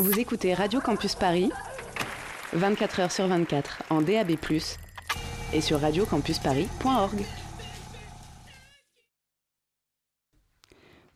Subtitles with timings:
[0.00, 1.52] Vous écoutez Radio Campus Paris,
[2.52, 4.32] 24 h sur 24 en DAB+,
[5.52, 7.20] et sur radiocampusparis.org.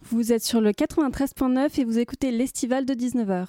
[0.02, 3.48] Vous êtes sur le 93.9 et vous écoutez l'Estival de 19h.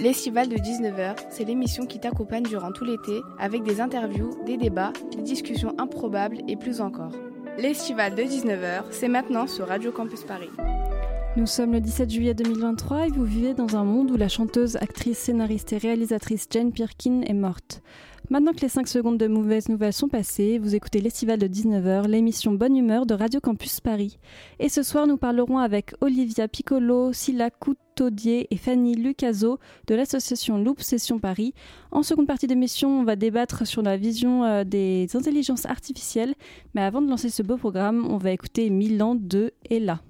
[0.00, 4.92] L'Estival de 19h, c'est l'émission qui t'accompagne durant tout l'été avec des interviews, des débats,
[5.14, 7.12] des discussions improbables et plus encore.
[7.58, 10.50] L'Estival de 19h, c'est maintenant sur Radio Campus Paris.
[11.34, 14.76] Nous sommes le 17 juillet 2023 et vous vivez dans un monde où la chanteuse,
[14.76, 17.80] actrice, scénariste et réalisatrice Jane Birkin est morte.
[18.28, 22.06] Maintenant que les 5 secondes de mauvaises nouvelles sont passées, vous écoutez l'Estival de 19h,
[22.06, 24.18] l'émission Bonne Humeur de Radio Campus Paris.
[24.58, 30.58] Et ce soir, nous parlerons avec Olivia Piccolo, Silla Coutaudier et Fanny Lucaso de l'association
[30.58, 31.54] Loop Session Paris.
[31.92, 36.34] En seconde partie d'émission, on va débattre sur la vision euh, des intelligences artificielles.
[36.74, 40.02] Mais avant de lancer ce beau programme, on va écouter Milan de Ella.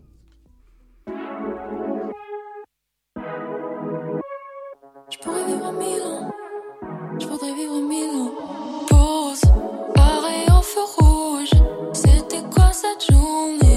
[5.12, 6.30] Je pourrais vivre en Milan.
[7.20, 8.32] Je voudrais vivre en Milan.
[8.88, 9.42] Pause,
[9.94, 11.50] pareil en feu rouge.
[11.92, 13.71] C'était quoi cette journée?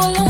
[0.00, 0.27] Voudrais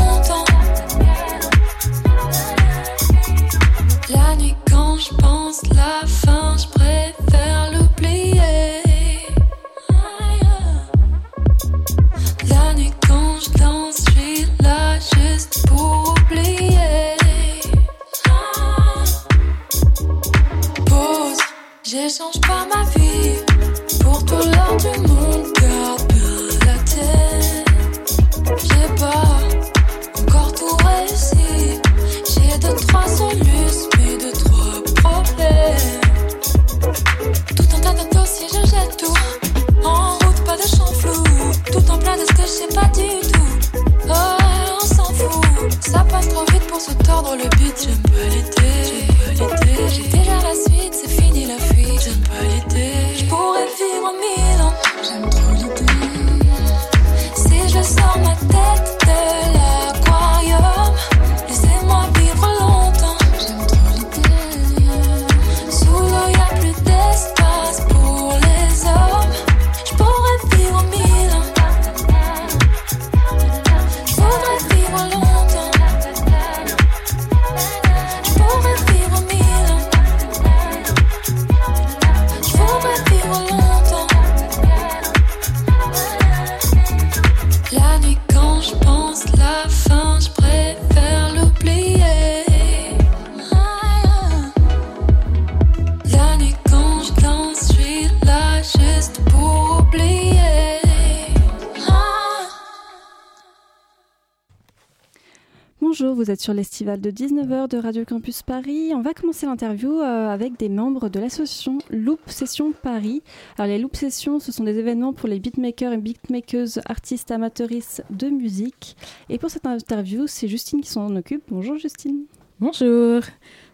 [106.78, 108.92] l'Estival de 19h de Radio Campus Paris.
[108.94, 113.20] On va commencer l'interview euh, avec des membres de l'association Loop Session Paris.
[113.56, 118.04] Alors les Loop Sessions, ce sont des événements pour les beatmakers et beatmakeuses, artistes amateuristes
[118.10, 118.96] de musique.
[119.28, 121.42] Et pour cette interview, c'est Justine qui s'en occupe.
[121.48, 122.26] Bonjour Justine.
[122.60, 123.22] Bonjour.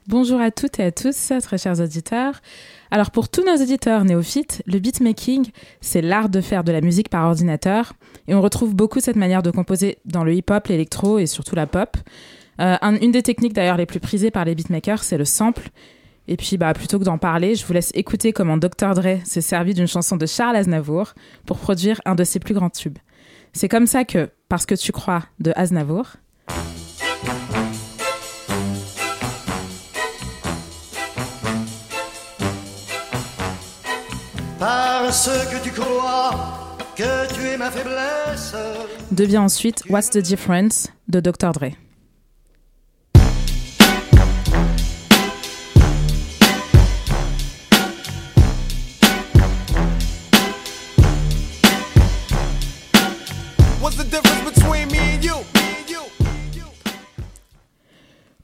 [0.06, 2.40] Bonjour à toutes et à tous, très chers auditeurs.
[2.90, 5.50] Alors pour tous nos auditeurs néophytes, le beatmaking,
[5.82, 7.92] c'est l'art de faire de la musique par ordinateur.
[8.28, 11.66] Et on retrouve beaucoup cette manière de composer dans le hip-hop, l'électro et surtout la
[11.66, 11.98] pop.
[12.60, 15.68] Euh, un- une des techniques d'ailleurs les plus prisées par les beatmakers, c'est le sample.
[16.28, 18.94] Et puis bah, plutôt que d'en parler, je vous laisse écouter comment Dr.
[18.94, 21.12] Dre s'est servi d'une chanson de Charles Aznavour
[21.46, 22.98] pour produire un de ses plus grands tubes.
[23.52, 26.06] C'est comme ça que, parce que tu crois, de Aznavour,
[34.58, 36.30] Parce que tu crois
[36.96, 38.54] que tu es ma faiblesse.
[39.10, 41.52] devient ensuite What's the Difference de Dr.
[41.52, 41.70] Dre.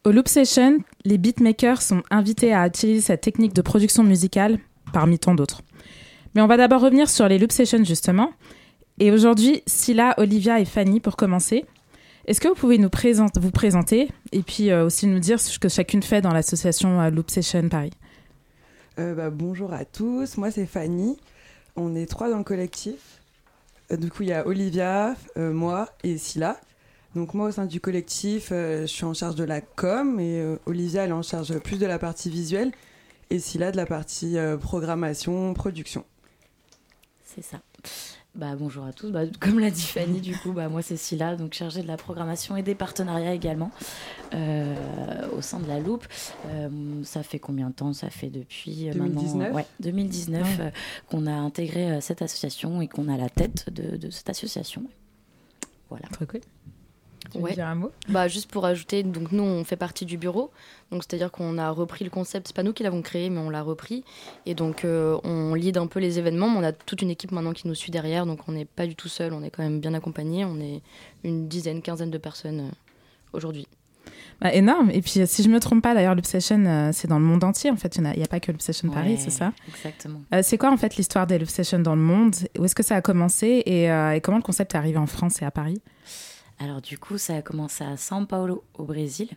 [0.02, 4.58] Au Loop Session, les beatmakers sont invités à utiliser cette technique de production musicale
[4.94, 5.60] parmi tant d'autres.
[6.34, 8.32] Mais on va d'abord revenir sur les loop sessions justement.
[8.98, 11.66] Et aujourd'hui, Scylla, Olivia et Fanny pour commencer.
[12.26, 15.58] Est-ce que vous pouvez nous présenter, vous présenter et puis euh, aussi nous dire ce
[15.58, 17.92] que chacune fait dans l'association euh, Loop Session Paris?
[18.98, 21.18] Euh, bah, bonjour à tous, moi c'est Fanny.
[21.76, 23.20] On est trois dans le collectif.
[23.90, 26.58] Du coup, il y a Olivia, moi et Scylla.
[27.14, 30.40] Donc moi, au sein du collectif, euh, je suis en charge de la com et
[30.40, 32.72] euh, Olivia, elle est en charge plus de la partie visuelle
[33.30, 36.04] et Scylla de la partie euh, programmation, production.
[37.24, 37.60] C'est ça.
[38.36, 39.10] Bah, bonjour à tous.
[39.10, 41.96] Bah, comme l'a dit Fanny, du coup, bah, moi c'est Scylla, donc chargée de la
[41.96, 43.72] programmation et des partenariats également
[44.34, 44.74] euh,
[45.36, 46.06] au sein de la Loupe.
[46.46, 47.92] Euh, ça fait combien de temps?
[47.92, 49.34] Ça fait depuis euh, 2019?
[49.34, 50.70] maintenant ouais, 2019 euh,
[51.10, 54.84] qu'on a intégré euh, cette association et qu'on a la tête de, de cette association.
[55.88, 56.06] Voilà.
[56.12, 56.40] Trop cool.
[57.30, 57.54] Tu veux Ouais.
[57.54, 57.90] dire un mot?
[58.08, 60.50] Bah, juste pour ajouter, donc nous on fait partie du bureau,
[60.90, 63.50] donc c'est-à-dire qu'on a repris le concept, c'est pas nous qui l'avons créé, mais on
[63.50, 64.04] l'a repris,
[64.46, 67.32] et donc euh, on lead un peu les événements, mais on a toute une équipe
[67.32, 69.62] maintenant qui nous suit derrière, donc on n'est pas du tout seul, on est quand
[69.62, 70.82] même bien accompagné, on est
[71.24, 72.70] une dizaine, quinzaine de personnes euh,
[73.32, 73.66] aujourd'hui.
[74.40, 74.90] Bah, Énorme.
[74.90, 77.24] Et puis, euh, si je me trompe pas, d'ailleurs, Loop Session, euh, c'est dans le
[77.24, 77.96] monde entier en fait.
[77.96, 79.52] Il n'y a, pas que Loop Session Paris, Ouais, c'est ça?
[79.68, 80.22] Exactement.
[80.34, 82.34] Euh, C'est quoi en fait l'histoire des Loop Sessions dans le monde?
[82.58, 83.62] Où est-ce que ça a commencé?
[83.66, 85.82] Et, euh, et comment le concept est arrivé en France et à Paris?
[86.62, 89.28] Alors du coup, ça a commencé à São Paulo, au Brésil.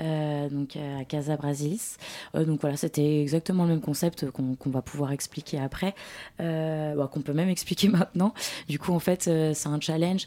[0.00, 1.96] Euh, donc euh, à Casa Brasilis.
[2.34, 5.94] Euh, donc voilà, c'était exactement le même concept qu'on va pouvoir expliquer après,
[6.40, 8.32] euh, bah, qu'on peut même expliquer maintenant.
[8.66, 10.26] Du coup, en fait, c'est un challenge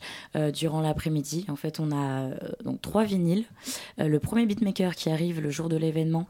[0.54, 1.48] durant l'après-midi.
[1.50, 2.30] En fait, on a
[2.64, 3.46] donc trois vinyles.
[3.98, 6.28] Le premier beatmaker qui arrive le jour de l'événement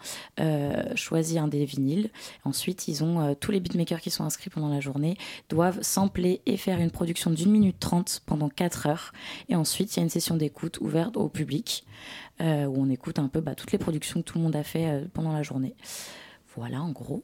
[0.95, 2.09] choisit un des vinyles.
[2.45, 5.17] Ensuite, ils ont tous les beatmakers qui sont inscrits pendant la journée
[5.49, 9.11] doivent sampler et faire une production d'une minute trente pendant quatre heures.
[9.49, 11.83] Et ensuite, il y a une session d'écoute ouverte au public
[12.41, 14.63] euh, où on écoute un peu bah, toutes les productions que tout le monde a
[14.63, 15.75] fait euh, pendant la journée.
[16.55, 17.23] Voilà, en gros.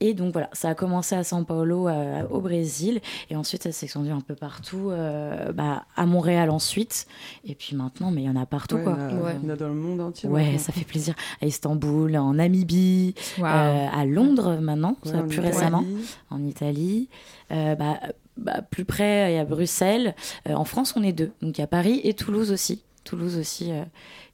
[0.00, 3.00] Et donc voilà, ça a commencé à São Paulo, euh, au Brésil,
[3.30, 7.06] et ensuite ça s'est extendu un peu partout, euh, bah, à Montréal ensuite,
[7.46, 8.98] et puis maintenant, mais il y en a partout Ouais, quoi.
[9.10, 9.36] il y en a- Ouais.
[9.42, 10.28] il y en a dans le monde entier.
[10.28, 10.58] Ouais, maintenant.
[10.58, 11.14] ça fait plaisir.
[11.40, 15.48] À Istanbul, en Namibie, euh, à Londres maintenant, Ouais, ça, en plus Italie.
[15.48, 15.84] récemment,
[16.28, 17.08] en Italie.
[17.50, 17.98] Euh, bah,
[18.36, 20.14] bah, plus près, il y a Bruxelles.
[20.48, 21.32] Euh, en France, on est deux.
[21.42, 22.82] Donc il y a Paris et Toulouse aussi.
[23.04, 23.84] Toulouse aussi, euh,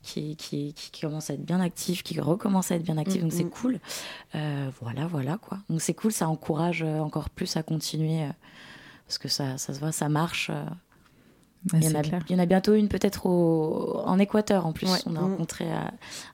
[0.02, 3.18] qui, qui, qui, qui commence à être bien actif, qui recommence à être bien actif.
[3.18, 3.50] Mm, donc c'est mm.
[3.50, 3.80] cool.
[4.34, 5.58] Euh, voilà, voilà quoi.
[5.68, 8.26] Donc c'est cool, ça encourage encore plus à continuer.
[9.06, 10.50] parce que ça, ça se voit, ça marche.
[11.74, 12.24] il, y en a, clair.
[12.28, 14.90] il y en a bientôt une peut-être en Équateur en plus.
[14.90, 14.98] Ouais.
[15.06, 15.30] On a Mm.
[15.32, 15.66] rencontré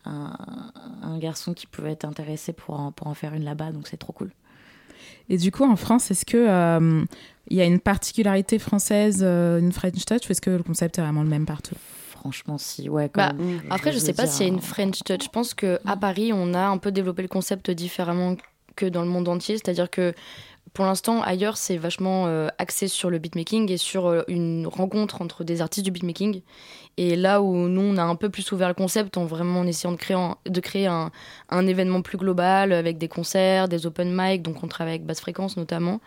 [0.04, 0.32] un,
[1.02, 3.96] un garçon qui pouvait être intéressé pour en, pour en faire une là-bas, donc c'est
[3.96, 4.30] trop cool.
[5.28, 7.04] Et du coup, en France, est-ce que euh,
[7.48, 10.98] il y a une particularité française, euh, une French touch, ou est-ce que le concept
[10.98, 11.76] est vraiment le même partout?
[12.10, 13.10] Franchement, si, ouais.
[13.14, 13.32] Bah.
[13.70, 15.24] Après, je veux sais pas s'il y a une euh, French touch.
[15.24, 18.36] Je pense que à Paris, on a un peu développé le concept différemment
[18.74, 19.56] que dans le monde entier.
[19.56, 20.14] C'est-à-dire que
[20.72, 25.22] pour l'instant, ailleurs, c'est vachement euh, axé sur le beatmaking et sur euh, une rencontre
[25.22, 26.42] entre des artistes du beatmaking.
[26.98, 29.66] Et là où nous, on a un peu plus ouvert le concept en vraiment en
[29.66, 31.10] essayant de créer, un, de créer un,
[31.48, 35.20] un événement plus global avec des concerts, des open mic, donc on travaille avec basse
[35.20, 36.00] fréquence notamment.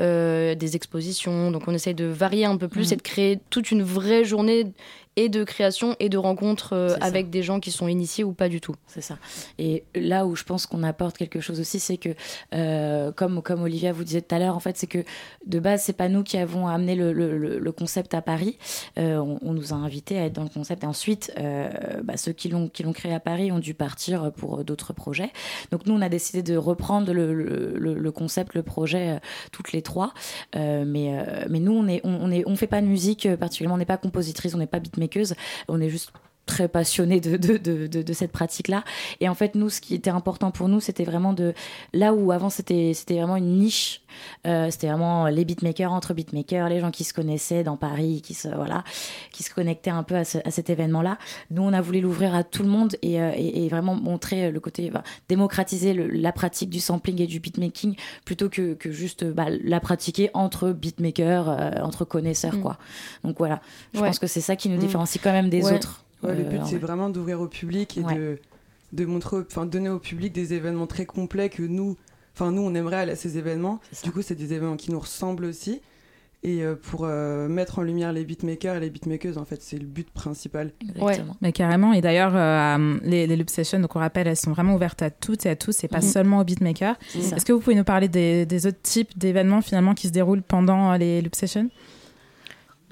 [0.00, 2.92] euh, des expositions, donc on essaye de varier un peu plus Mhm.
[2.94, 4.72] et de créer toute une vraie journée
[5.16, 6.96] et de création et de rencontres euh, ça.
[7.02, 8.74] avec des gens qui sont initiés ou pas du tout.
[8.86, 9.18] C'est ça.
[9.58, 12.10] Et là où je pense qu'on apporte quelque chose aussi, c'est que,
[12.54, 15.04] euh, comme, comme Olivia vous disait tout à l'heure, en fait, c'est que
[15.46, 18.58] de base, c'est pas nous qui avons amené le, le- concept à Paris.
[18.98, 20.84] Euh, on, on nous a invités à être dans le concept.
[20.84, 21.32] Et ensuite,
[22.04, 25.30] bah, ceux qui l'ont créé à Paris ont dû partir pour d'autres projets.
[25.70, 29.20] Donc nous, on a décidé de reprendre le, le- concept, le projet,
[29.52, 30.12] toutes les trois.
[30.54, 31.12] Mais,
[31.48, 33.74] mais nous, on est, on, on est, on fait pas de musique particulièrement.
[33.76, 35.34] On n'est pas compositrice, on n'est pas beatmakeuse.
[35.68, 36.12] On est juste
[36.46, 38.82] très passionné de, de, de, de, cette pratique-là.
[39.20, 41.54] Et en fait, nous, ce qui était important pour nous, c'était vraiment de...
[41.92, 44.02] Là où avant, c'était c'était vraiment une niche,
[44.46, 48.34] euh, c'était vraiment les beatmakers entre beatmakers, les gens qui se connaissaient dans Paris, qui
[48.34, 48.82] se, voilà,
[49.30, 51.16] qui se connectaient un peu à, ce- à cet événement-là.
[51.50, 54.50] Nous, on a voulu l'ouvrir à tout le monde et, euh, et, et vraiment montrer
[54.50, 54.90] le côté...
[55.28, 57.94] démocratiser le- la pratique du sampling et du beatmaking
[58.24, 62.60] plutôt que, que juste bah, la pratiquer entre beatmakers, euh, entre connaisseurs, Mm.
[62.62, 62.78] quoi.
[63.24, 63.60] Donc voilà,
[63.94, 64.08] je Ouais.
[64.08, 64.80] pense que c'est ça qui nous Mm.
[64.80, 65.74] différencie quand même des Ouais.
[65.74, 66.04] autres.
[66.22, 66.86] Ouais, le Euh, but, c'est vrai.
[66.86, 68.14] vraiment d'ouvrir au public et Ouais.
[68.14, 68.38] de,
[68.92, 71.96] de montrer, enfin, donner au public des événements très complets que nous,
[72.34, 73.80] enfin, nous, on aimerait aller à ces événements.
[74.04, 75.80] Du coup, c'est des événements qui nous ressemblent aussi.
[76.44, 79.78] Et euh, pour euh, mettre en lumière les beatmakers et les beatmakers, en fait, c'est
[79.78, 80.72] le but principal.
[80.80, 81.36] Exactement.
[81.40, 81.92] Mais carrément.
[81.92, 85.10] Et d'ailleurs, euh, les, les Loop Sessions, donc on rappelle, elles sont vraiment ouvertes à
[85.10, 86.02] toutes et à tous, et pas Mhm.
[86.02, 86.96] seulement aux beatmakers.
[87.10, 87.36] C'est ça.
[87.36, 90.42] Est-ce que vous pouvez nous parler des, des autres types d'événements finalement qui se déroulent
[90.42, 91.70] pendant les Loop Sessions?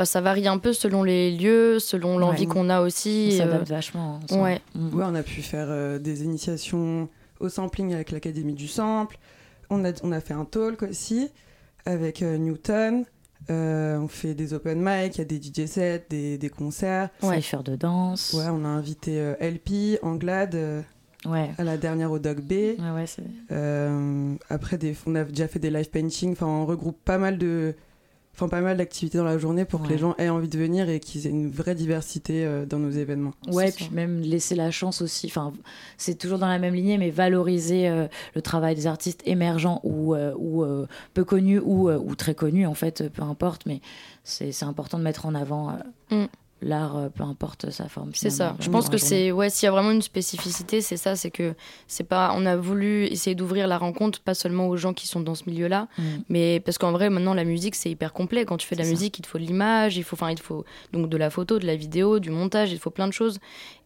[0.00, 2.54] Bah, ça varie un peu selon les lieux, selon l'envie Ouais.
[2.54, 3.32] qu'on a On aussi.
[3.34, 4.18] euh, s'adapte vachement.
[4.24, 4.42] ensemble.
[4.44, 4.60] ouais.
[4.74, 4.94] Mm.
[4.96, 9.18] Ouais, on a pu faire euh, des initiations au sampling avec l'Académie du Sample.
[9.68, 11.28] on a, on a fait un talk aussi
[11.84, 13.04] avec euh, Newton.
[13.50, 17.10] Euh, on fait des open mic, il y a des DJ sets, des, des concerts.
[17.22, 17.42] Ouais.
[17.42, 18.32] faire de danse.
[18.32, 20.80] Ouais, on a invité euh, LP, Anglade, euh,
[21.26, 21.50] Ouais.
[21.58, 22.52] à la dernière au Dog B.
[22.52, 23.20] Ouais, ouais, c'est-
[23.52, 26.32] Euh, après, des, on a déjà fait des live painting.
[26.32, 27.74] Enfin, on regroupe pas mal de,
[28.34, 30.88] enfin pas mal d'activités dans la journée pour que les gens aient envie de venir
[30.88, 33.32] et qu'ils aient une vraie diversité euh, dans nos événements.
[33.48, 33.90] Ouais, puis ça.
[33.90, 35.26] même laisser la chance aussi.
[35.26, 35.52] Enfin,
[35.98, 40.14] c'est toujours dans la même lignée, mais valoriser euh, le travail des artistes émergents ou,
[40.14, 43.66] euh, ou euh, peu connus ou, euh, ou très connus, en fait, peu importe.
[43.66, 43.80] Mais
[44.24, 45.72] c'est c'est important de mettre en avant euh,
[46.10, 46.26] Mm.
[46.62, 48.10] L'art, euh, peu importe sa forme.
[48.14, 48.56] C'est ça.
[48.60, 51.54] Je pense que c'est ouais, s'il y a vraiment une spécificité, c'est ça, c'est que
[51.86, 55.20] c'est pas on a voulu essayer d'ouvrir la rencontre pas seulement aux gens qui sont
[55.20, 56.02] dans ce milieu-là, Mm.
[56.28, 58.84] mais parce qu'en vrai maintenant la musique c'est hyper complet quand tu fais de la
[58.86, 58.90] ça.
[58.90, 61.30] musique, il te faut de l'image, il faut enfin il te faut donc de la
[61.30, 63.38] photo, de la vidéo, du montage, il te faut plein de choses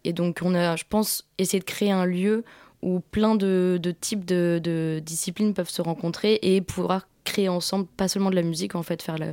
[0.05, 2.45] et donc on a je pense essayé de créer un lieu
[2.83, 7.87] où plein de, de types de, de disciplines peuvent se rencontrer et pouvoir créer ensemble
[7.87, 9.29] pas seulement de la musique en fait faire la,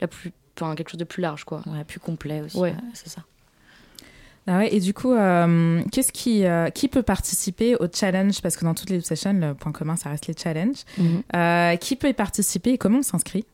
[0.00, 1.62] la plus enfin quelque chose de plus large quoi.
[1.66, 2.56] Ouais, plus complet aussi.
[2.58, 2.70] Ouais.
[2.70, 3.22] ouais, c'est ça.
[4.48, 8.42] Ah ouais, et du coup, euh, qu'est-ce qui, euh, qui peut participer au challenge?
[8.42, 10.82] Parce que dans toutes les sessions, le point commun, ça reste les challenges.
[11.36, 13.44] Euh, qui peut y participer et comment on s'inscrit?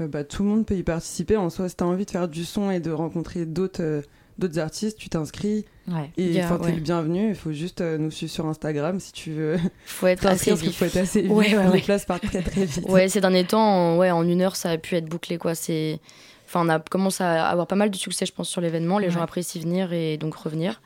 [0.00, 1.36] Euh, bah, tout le monde peut y participer.
[1.36, 4.02] En soi, si t'as envie de faire du son et de rencontrer d'autres euh,
[4.38, 5.64] d'autres artistes, tu t'inscris.
[5.88, 6.10] Ouais.
[6.16, 6.72] Et enfin, t'es ouais.
[6.72, 7.30] le bienvenu.
[7.30, 10.84] Il faut juste euh, nous suivre sur Instagram si tu veux Faut être assez faut
[10.84, 11.30] être assez vite.
[11.32, 12.84] Ouais, ouais, Les places partent très très vite.
[12.88, 15.54] Ouais, ces derniers temps, en, ouais, en une heure, ça a pu être bouclé, quoi.
[15.54, 15.98] C'est,
[16.46, 18.98] enfin, on a commencé à avoir pas mal de succès, je pense, sur l'événement.
[18.98, 20.80] Les gens apprécient venir et donc revenir.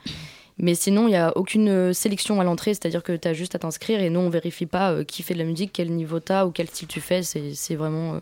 [0.58, 3.54] Mais sinon, il n'y a aucune euh, sélection à l'entrée, c'est-à-dire que tu as juste
[3.54, 6.20] à t'inscrire et nous, on vérifie pas euh, qui fait de la musique, quel niveau
[6.20, 7.22] t'as ou quel style tu fais.
[7.22, 8.18] C'est, c'est vraiment euh,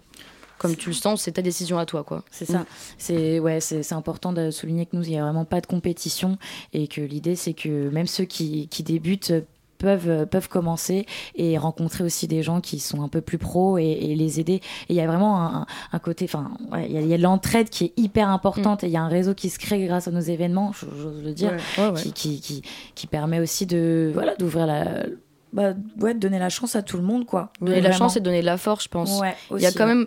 [0.60, 2.22] comme tu le sens, c'est ta décision à toi, quoi.
[2.30, 2.66] C'est ça.
[2.98, 6.36] C'est ouais, c'est important de souligner que nous, il n'y a vraiment pas de compétition
[6.74, 9.32] et que l'idée, c'est que même ceux qui, qui débutent
[9.78, 13.84] peuvent, peuvent commencer et rencontrer aussi des gens qui sont un peu plus pros et,
[13.84, 14.56] et les aider.
[14.56, 17.86] Et il y a vraiment un, un côté, enfin, ouais, il y a, l'entraide qui
[17.86, 20.20] est hyper importante et il y a un réseau qui se crée grâce à nos
[20.20, 21.94] événements, j'ose le dire, Ouais.
[21.96, 22.62] qui, qui, qui,
[22.94, 25.06] qui permet aussi de voilà d'ouvrir la
[25.54, 27.50] bah, ouais, de donner la chance à tout le monde quoi.
[27.62, 29.20] Donner la chance et donner de la force, je pense.
[29.56, 30.06] Il y a quand même.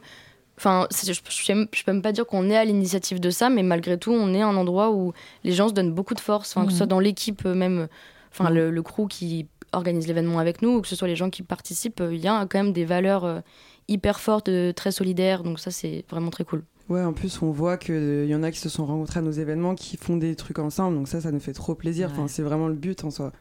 [0.58, 3.98] Enfin, je, je peux même pas dire qu'on est à l'initiative de ça, mais malgré
[3.98, 6.78] tout, on est un endroit où les gens se donnent beaucoup de force, que ce
[6.78, 7.88] soit dans l'équipe euh, même,
[8.32, 8.56] enfin, Mhm.
[8.56, 11.42] le, le crew qui organise l'événement avec nous, ou que ce soit les gens qui
[11.42, 13.40] participent, euh, il y a quand même des valeurs euh,
[13.88, 16.64] hyper fortes, très solidaires, donc ça, c'est vraiment très cool.
[16.90, 19.32] Ouais, en plus, on voit qu'il y en a qui se sont rencontrés à nos
[19.32, 20.98] événements, qui font des trucs ensemble.
[20.98, 22.10] Donc ça, ça nous fait trop plaisir.
[22.12, 23.32] Enfin, c'est vraiment le but en soi.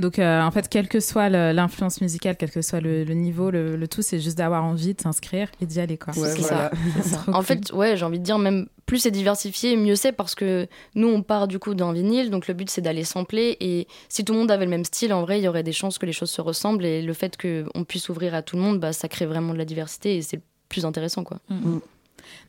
[0.00, 3.50] Donc, euh, en fait, quelle que soit l'influence musicale, quel que soit le, le niveau,
[3.50, 6.16] le, le tout, c'est juste d'avoir envie de s'inscrire et d'y aller, quoi.
[6.18, 6.34] Ouais.
[6.34, 7.44] Trop En cool.
[7.44, 10.66] fait, ouais, j'ai envie de dire même plus c'est diversifié, mieux c'est parce que
[10.96, 14.24] nous on part du coup d'un vinyle, donc le but c'est d'aller sampler et si
[14.24, 16.06] tout le monde avait le même style, en vrai, il y aurait des chances que
[16.06, 18.92] les choses se ressemblent et le fait qu'on puisse ouvrir à tout le monde, bah
[18.92, 21.38] ça crée vraiment de la diversité et c'est plus intéressant quoi.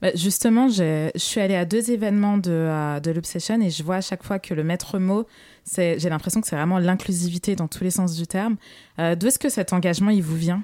[0.01, 3.97] Bah, justement, je suis allée à deux événements de, euh, de l'Obsession et je vois
[3.97, 5.25] à chaque fois que le maître mot,
[5.63, 8.57] c'est- j'ai l'impression que c'est vraiment l'inclusivité dans tous les sens du terme.
[8.99, 10.63] Euh, D'où est-ce que cet engagement, il vous vient?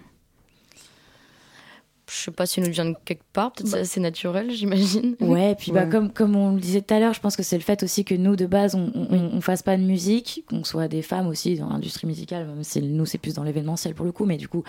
[2.09, 3.77] Je sais pas si nous vient de quelque part, peut-être Bah.
[3.79, 5.17] c'est assez naturel, j'imagine.
[5.21, 7.57] Ouais, puis bah, comme, comme on le disait tout à l'heure, je pense que c'est
[7.57, 10.63] le fait aussi que nous, de base, on, on, on fasse pas de musique, qu'on
[10.63, 14.05] soit des femmes aussi dans l'industrie musicale, même si nous, c'est plus dans l'événementiel pour
[14.05, 14.63] le coup, mais du coup,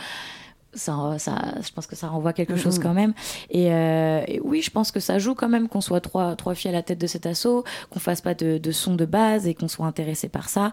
[0.74, 2.58] ça, ça, je pense que ça renvoie quelque Mhm.
[2.58, 3.14] chose quand même.
[3.50, 6.54] Et, euh, et oui, je pense que ça joue quand même qu'on soit trois, trois
[6.54, 9.46] filles à la tête de cet assaut, qu'on fasse pas de, de son de base
[9.46, 10.72] et qu'on soit intéressé par ça.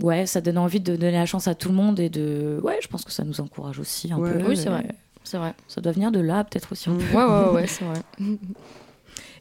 [0.00, 2.58] Ouais, ça donne envie de donner la chance à tout le monde et de.
[2.62, 4.48] Ouais, je pense que ça nous encourage aussi un Ouais, peu.
[4.48, 4.86] oui, c'est vrai.
[5.24, 5.54] C'est vrai.
[5.68, 6.88] Ça doit venir de là, peut-être aussi.
[6.90, 6.98] un Mm.
[6.98, 7.16] peu.
[7.16, 8.00] Ouais, ouais, ouais, c'est vrai.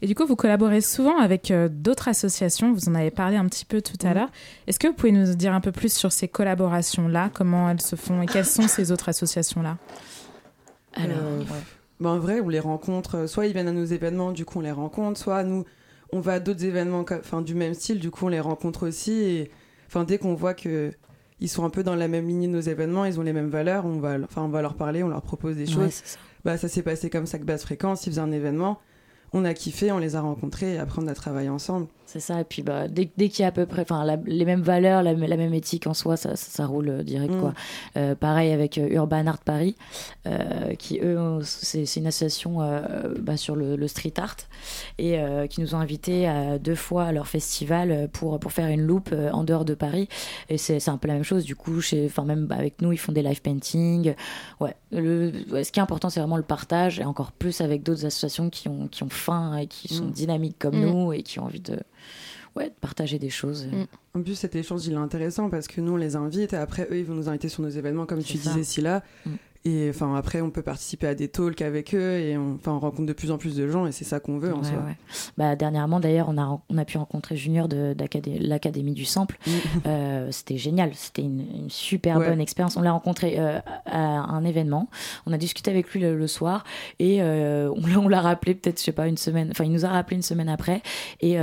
[0.04, 2.74] Et du coup, vous collaborez souvent avec euh, d'autres associations.
[2.74, 4.30] Vous en avez parlé un petit peu tout à l'heure.
[4.68, 7.96] Est-ce que vous pouvez nous dire un peu plus sur ces collaborations-là, comment elles se
[7.96, 9.78] font et quelles sont ces autres associations-là?
[10.96, 11.46] Alors, Euh, ouais.
[12.00, 13.16] Bah, en vrai, on les rencontre.
[13.16, 15.20] euh, Soit ils viennent à nos événements, du coup on les rencontre.
[15.20, 15.66] Soit nous,
[16.12, 19.12] on va à d'autres événements, enfin du même style, du coup on les rencontre aussi.
[19.14, 19.52] Et
[19.88, 20.92] enfin dès qu'on voit que
[21.40, 23.50] ils sont un peu dans la même lignée de nos événements, ils ont les mêmes
[23.50, 25.92] valeurs, on va, enfin on va leur parler, on leur propose des Ouais, choses.
[25.92, 26.18] c'est ça.
[26.44, 28.80] Bah ça s'est passé comme ça que basse fréquence, ils faisaient un événement,
[29.34, 31.88] on a kiffé, on les a rencontrés et après on a travaillé ensemble.
[32.12, 34.44] C'est ça, et puis bah, dès, dès qu'il y a à peu près la- les
[34.44, 37.34] mêmes valeurs, la, la même éthique en soi, ça, ça, ça roule euh, direct.
[37.34, 37.40] Mm.
[37.40, 37.54] Quoi.
[37.96, 39.78] Euh, pareil avec euh, Urban Art Paris,
[40.28, 42.82] euh, qui eux, c'est c'est une association euh,
[43.20, 44.36] bah, sur le, le street art,
[44.98, 45.18] et
[45.50, 49.14] qui nous ont invités à, deux fois à leur festival pour, pour faire une loupe
[49.32, 50.10] en dehors de Paris.
[50.50, 52.92] Et c'est c'est un peu la même chose, du coup, chez, même bah, avec nous,
[52.92, 54.16] ils font des live painting.
[54.60, 57.84] Ouais, le, ouais, ce qui est important, c'est vraiment le partage, et encore plus avec
[57.84, 60.12] d'autres associations qui ont, qui ont faim et qui sont Mm.
[60.12, 60.86] dynamiques comme Mm.
[60.86, 61.78] nous et qui ont envie de
[62.56, 63.66] ouais, de partager des choses.
[63.66, 63.86] Mm.
[64.16, 66.88] En plus, cet échange, il est intéressant parce que nous, on les invite et après,
[66.92, 68.50] eux, ils vont nous inviter sur nos événements, comme tu ça.
[68.50, 69.04] disais, Scylla.
[69.26, 69.30] Mm.
[69.64, 73.06] Et enfin, après, on peut participer à des talks avec eux et on, on rencontre
[73.06, 74.78] de plus en plus de gens et c'est ça qu'on veut en Ouais, soi.
[74.78, 74.98] ouais.
[75.38, 77.96] Bah, dernièrement, d'ailleurs, on a, on a pu rencontrer Junior de,
[78.40, 79.38] l'Académie du Sample.
[79.88, 82.30] Euh, c'était génial, c'était une, une super Ouais.
[82.30, 82.76] bonne expérience.
[82.78, 84.90] On l'a rencontré euh, à un événement,
[85.26, 86.64] on a discuté avec lui le, le soir
[87.00, 89.90] et euh, on, l'a- rappelé peut-être, je sais pas, une semaine, enfin, il nous a
[89.90, 90.82] rappelé une semaine après.
[91.22, 91.38] Et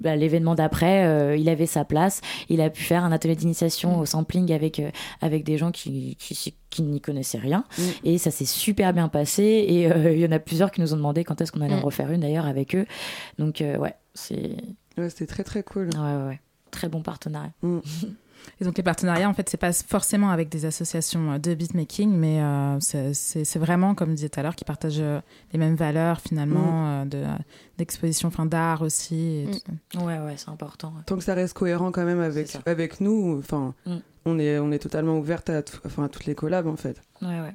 [0.00, 4.06] bah, l'événement d'après, il avait sa place, il a pu faire un atelier d'initiation au
[4.06, 4.82] sampling avec,
[5.20, 6.34] avec des gens qui, qui,
[6.72, 7.64] qui n'y connaissaient rien.
[7.78, 7.82] Mm.
[8.04, 9.42] Et ça s'est super bien passé.
[9.68, 11.74] Et euh, il y en a plusieurs qui nous ont demandé quand est-ce qu'on allait
[11.74, 11.84] en Mm.
[11.84, 12.86] refaire une d'ailleurs avec eux.
[13.38, 14.56] Donc, euh, ouais, c'est.
[14.98, 15.88] Ouais, c'était très très cool.
[15.94, 16.40] Ouais, ouais, ouais.
[16.72, 17.52] Très bon partenariat.
[17.62, 17.78] Mm.
[18.60, 22.10] Et donc les partenariats, en fait, c'est pas forcément avec des associations euh, de beatmaking,
[22.10, 25.20] mais euh, c'est- vraiment, comme je disais tout à l'heure, qui partagent euh,
[25.52, 27.24] les mêmes valeurs finalement, euh, de-
[27.78, 29.14] d'exposition, enfin d'art aussi.
[29.14, 29.50] et Mm.
[29.90, 29.98] tout.
[30.00, 30.88] Ouais, ouais, c'est important.
[30.96, 31.02] ouais.
[31.06, 33.74] Tant que ça reste cohérent quand même avec, avec nous, enfin.
[34.24, 37.00] On, est, on est totalement ouverte à, tout- enfin, à toutes les collabs en fait.
[37.20, 37.54] Ouais, ouais.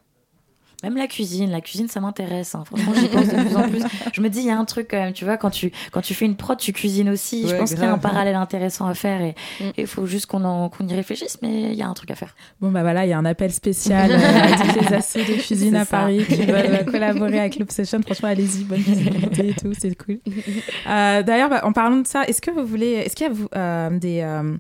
[0.83, 2.53] Même la cuisine, la cuisine, ça m'intéresse.
[2.53, 2.63] hein.
[2.63, 3.81] Franchement, j'y pense de plus en plus.
[4.13, 6.01] Je me dis, il y a un truc quand même, tu vois, quand tu, quand
[6.01, 7.47] tu fais une prod, tu cuisines aussi.
[7.47, 8.01] je pense qu'il y a un grave.
[8.01, 9.69] parallèle intéressant à faire et Mm.
[9.75, 12.35] il faut juste qu'on qu'on y réfléchisse, mais il y a un truc à faire.
[12.61, 15.41] Bon, bah voilà, il y a un appel spécial euh, à toutes les assos de
[15.41, 15.97] cuisine à ça.
[15.97, 17.99] Paris qui veulent euh, collaborer avec l'Obsession.
[18.03, 20.19] Franchement, allez-y, bonne visibilité et tout, c'est cool.
[20.87, 23.33] Euh, D'ailleurs, bah, en parlant de ça, est-ce que vous voulez, est-ce qu'il y a
[23.33, 24.55] vous, euh, des, euh,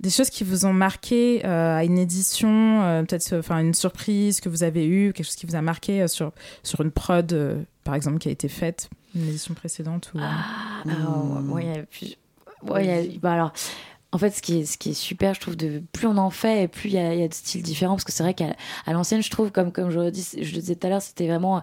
[0.00, 4.40] des choses qui vous ont marqué euh, à une édition, euh, peut-être enfin une surprise
[4.40, 6.32] que vous avez eue, quelque chose qui vous a marqué euh, sur,
[6.62, 10.82] sur une prod, par exemple, qui a été faite, une édition précédente ou, Ah,
[11.52, 12.16] ouais, il y a plus-
[12.70, 13.52] ouais, il y a- bah alors,
[14.12, 16.30] en fait, ce qui, est, ce qui est super, je trouve, de plus on en
[16.30, 17.94] fait, et plus il y a, il y a de styles différents.
[17.94, 18.54] Parce que c'est vrai qu'à
[18.86, 21.02] à l'ancienne, je trouve, comme, comme je, le dis, je le disais tout à l'heure,
[21.02, 21.62] c'était vraiment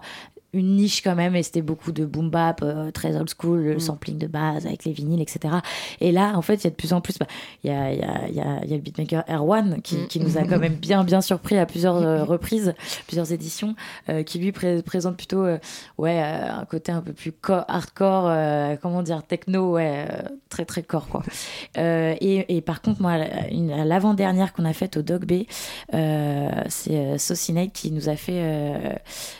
[0.54, 3.74] une niche quand même, et c'était beaucoup de boom bap, euh, très old school, le
[3.76, 3.80] Mm.
[3.80, 5.54] sampling de base avec les vinyles, etc.
[6.00, 7.26] Et là, en fait, il y a de plus en plus, bah,
[7.64, 9.96] il y, a, il y, a, il y, a, y a le beatmaker Erwan qui,
[9.96, 10.06] Mm.
[10.08, 12.74] qui nous a quand même bien, bien surpris à plusieurs euh, reprises,
[13.06, 13.74] plusieurs éditions,
[14.10, 15.58] euh, qui lui pré- présente plutôt euh,
[15.96, 20.22] ouais, euh, un côté un peu plus co- hardcore, euh, comment dire, techno, ouais, euh,
[20.50, 21.22] très très core quoi.
[21.78, 25.22] Euh, et, et par contre, moi, la- une- l'avant-dernière qu'on a faite au Dog
[25.94, 28.92] euh, c'est euh, Saucinate qui nous a fait euh,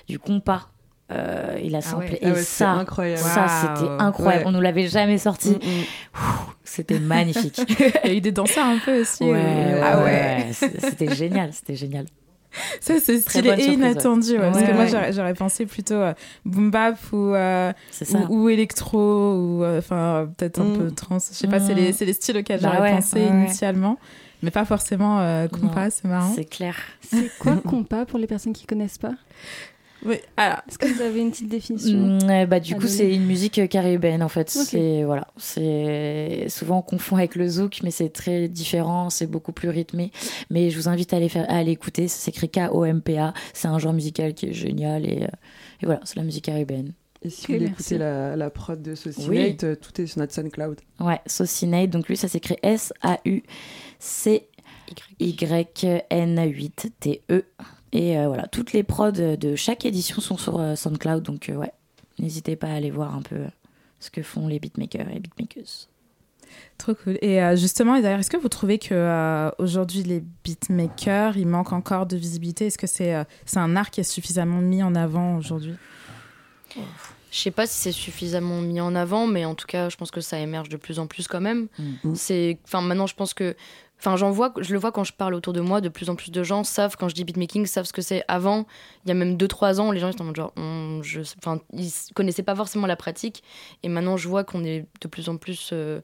[0.09, 0.68] du compas.
[1.12, 2.18] Euh, il a Ah samplé.
[2.22, 3.20] Ah Et ouais, ça, incroyable.
[3.22, 3.46] ça
[3.77, 4.44] c'était incroyable.
[4.44, 4.48] Ouais.
[4.48, 5.51] On nous l'avait jamais sorti.
[5.51, 5.85] Mm, mm.
[6.64, 7.61] C'était magnifique.
[8.05, 9.25] Il y a eu des danseurs un peu aussi.
[9.25, 10.46] Ouais, euh, ouais, ah ouais.
[10.53, 12.07] C'était génial, c'était génial.
[12.81, 14.33] Ça, c'est stylé et surprise, inattendu.
[14.33, 14.88] ouais, parce que moi, ouais.
[14.90, 16.12] j'aurais- j'aurais pensé plutôt euh,
[16.44, 17.72] boom bap ou, euh,
[18.29, 20.79] ou, ou électro ou euh, enfin peut-être un Mm.
[20.79, 21.18] peu trans.
[21.18, 23.98] Je sais pas, c'est les, styles auxquels Bah j'aurais ouais, pensé initialement.
[24.42, 26.33] Mais pas forcément euh, compas, c'est marrant.
[26.35, 26.75] C'est clair.
[27.01, 29.12] C'est quoi compas pour les personnes qui connaissent pas?
[30.05, 32.93] Oui, alors, Est-ce que vous avez une petite définition Mm, ouais, bah, du coup, donner
[32.93, 34.51] c'est une musique euh, caribéenne en fait.
[34.51, 39.53] C'est voilà, c'est souvent on confond avec le zouk, mais c'est très différent, c'est beaucoup
[39.53, 40.11] plus rythmé.
[40.51, 42.09] Mais je vous invite à aller faire, à aller écouter.
[42.09, 43.33] Ça s'écrit K-O-M-P-A.
[43.53, 45.29] C'est un genre musical qui est génial et, euh,
[45.83, 46.93] et voilà, c'est la musique caribéenne.
[47.25, 49.57] Et si vous voulez écouter la, la prod de Saucinate, Oui.
[49.62, 50.81] euh, tout est sur notre SoundCloud.
[50.99, 51.91] Ouais, Saucinate.
[51.91, 52.57] Donc lui, ça s'écrit
[56.23, 57.45] S-A-U-C-Y-N-8-T-E.
[57.92, 61.22] Et euh, voilà, toutes les prods de chaque édition sont sur euh, SoundCloud.
[61.22, 61.72] Donc euh, ouais,
[62.18, 63.48] n'hésitez pas à aller voir un peu euh,
[64.00, 65.88] ce que font les beatmakers et beatmakers.
[66.78, 67.18] trop cool.
[67.20, 71.46] Et euh, justement, et d'ailleurs, est-ce que vous trouvez que euh, aujourd'hui les beatmakers, il
[71.46, 72.66] manque encore de visibilité?
[72.66, 75.74] Est-ce que c'est euh, c'est un art qui est suffisamment mis en avant aujourd'hui?
[77.31, 80.11] Je sais pas si c'est suffisamment mis en avant, mais en tout cas, je pense
[80.11, 81.68] que ça émerge de plus en plus quand même.
[81.78, 82.14] Mm.
[82.14, 83.57] C'est, enfin, maintenant, je pense que,
[84.05, 86.17] enfin, j'en vois, je le vois quand je parle autour de moi, de plus en
[86.17, 88.25] plus de gens savent quand je dis beatmaking, savent ce que c'est.
[88.27, 88.67] Avant,
[89.05, 91.61] il y a même 2-3 ans, les gens étaient en mode genre, on- je, enfin,
[91.73, 93.43] ils connaissaient pas forcément la pratique,
[93.85, 96.01] et maintenant, je vois qu'on est de plus en plus euh,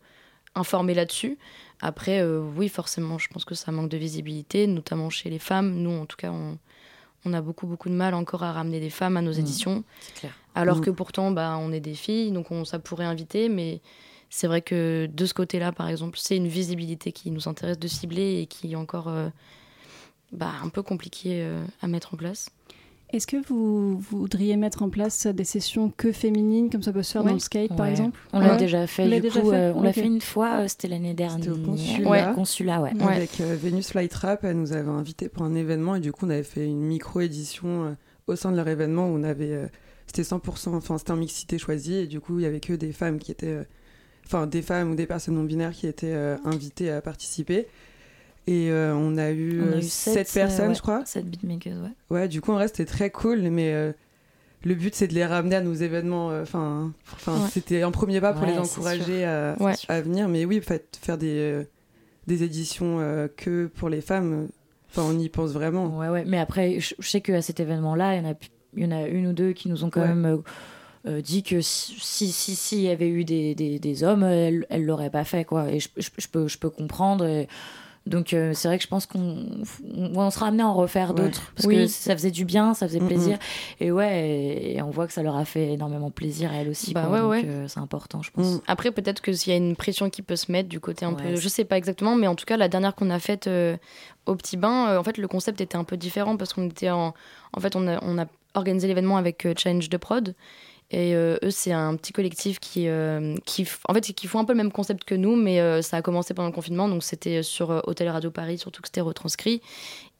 [0.54, 1.38] informés là-dessus.
[1.80, 5.74] Après, euh, oui, forcément, je pense que ça manque de visibilité, notamment chez les femmes.
[5.74, 6.56] Nous, en tout cas, on,
[7.24, 9.38] on a beaucoup, beaucoup de mal encore à ramener des femmes à nos Mm.
[9.40, 9.84] éditions.
[10.00, 10.32] C'est clair.
[10.54, 13.80] Alors que pourtant, bah, on est des filles, donc on, ça pourrait inviter, mais
[14.30, 17.88] c'est vrai que de ce côté-là, par exemple, c'est une visibilité qui nous intéresse de
[17.88, 19.28] cibler et qui est encore euh,
[20.32, 22.50] bah, un peu compliqué euh, à mettre en place.
[23.10, 27.12] Est-ce que vous voudriez mettre en place des sessions que féminines, comme ça peut se
[27.12, 27.28] faire Ouais.
[27.28, 28.56] dans le skate, par exemple On l'a Ouais.
[28.58, 29.94] déjà fait, euh, on l'a Ok.
[29.94, 31.38] fait une fois, euh, c'était l'année dernière.
[31.42, 32.10] C'était au consulat.
[32.10, 32.34] Ouais.
[32.34, 32.92] Consulat, ouais.
[32.92, 33.14] Ouais.
[33.16, 36.30] Avec euh, Venus Flytrap, elle nous avait invités pour un événement et du coup on
[36.30, 37.92] avait fait une micro-édition euh,
[38.26, 39.52] au sein de leur événement où on avait...
[39.54, 39.66] euh,
[40.06, 42.92] c'était 100%, enfin c'était en mixité choisie et du coup il y avait que des
[42.92, 43.66] femmes qui étaient...
[44.28, 47.66] Enfin des femmes ou des personnes non binaires qui étaient euh, invitées à participer.
[48.46, 50.74] Et euh, on a eu, On a euh, eu sept sept, personnes, ouais.
[50.74, 51.02] je crois.
[51.06, 51.90] 7 beatmakers, ouais.
[52.10, 53.72] Ouais, du coup en reste c'était très cool, mais...
[54.64, 56.28] le but c'est de les ramener à nos événements.
[56.42, 56.92] Enfin,
[57.26, 57.32] Ouais.
[57.50, 59.54] c'était un premier pas pour Ouais, les encourager à,
[60.02, 60.28] venir.
[60.28, 61.62] Mais oui, fait, faire des,
[62.26, 62.98] des éditions
[63.36, 64.48] que pour les femmes,
[64.90, 65.98] enfin, on y pense vraiment.
[65.98, 66.24] Ouais, ouais.
[66.26, 68.34] Mais après, je, je sais qu'à cet événement-là, il y en a,
[68.76, 70.14] il y en a une ou deux qui nous ont quand Ouais.
[70.14, 70.42] même
[71.06, 74.66] euh, dit que si si si s'il y avait eu des, des, des hommes, elles
[74.70, 75.70] elles l'auraient pas fait quoi.
[75.70, 77.24] Et je, je, je peux je peux comprendre.
[77.26, 77.48] Et
[78.06, 79.46] donc euh, c'est vrai que je pense qu'on
[79.94, 81.16] on, sera amené à en refaire Ouais.
[81.16, 81.74] d'autres parce Oui.
[81.76, 83.38] que ça faisait du bien, ça faisait Mm, plaisir.
[83.80, 86.70] Et ouais, et, et on voit que ça leur a fait énormément plaisir à elles
[86.70, 86.94] aussi.
[86.94, 87.10] Bah quoi.
[87.12, 87.42] ouais, Donc, ouais.
[87.44, 88.46] euh, c'est important, je pense.
[88.54, 88.60] Mm.
[88.66, 91.12] Après, peut-être que s'il y a une pression qui peut se mettre du côté un
[91.12, 91.36] peu.
[91.36, 93.76] Je sais pas exactement, mais en tout cas, la dernière qu'on a faite euh,
[94.24, 97.12] au Petit Bain, en fait, le concept était un peu différent parce qu'on était en.
[97.52, 100.34] En fait, on a, on a organisé l'événement avec Challenge de Prod.
[100.90, 104.46] Et euh, eux, c'est un petit collectif qui, euh, qui, en fait, qui font un
[104.46, 107.02] peu le même concept que nous, mais euh, ça a commencé pendant le confinement, donc
[107.04, 109.60] c'était sur Hôtel Radio Paris, surtout que c'était retranscrit.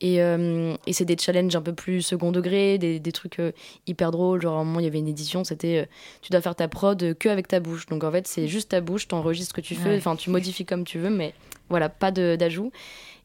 [0.00, 3.40] Et, et c'est des challenges un peu plus second degré, des, des trucs
[3.88, 4.40] hyper drôles.
[4.40, 5.88] Genre, à un moment, il y avait une édition, c'était
[6.22, 7.86] tu dois faire ta prod que avec ta bouche.
[7.86, 9.96] Donc, en fait, c'est juste ta bouche, t'enregistres ce que tu fais, Ouais.
[9.96, 11.34] enfin, tu modifies comme tu veux, mais
[11.68, 12.70] voilà, pas d'ajout.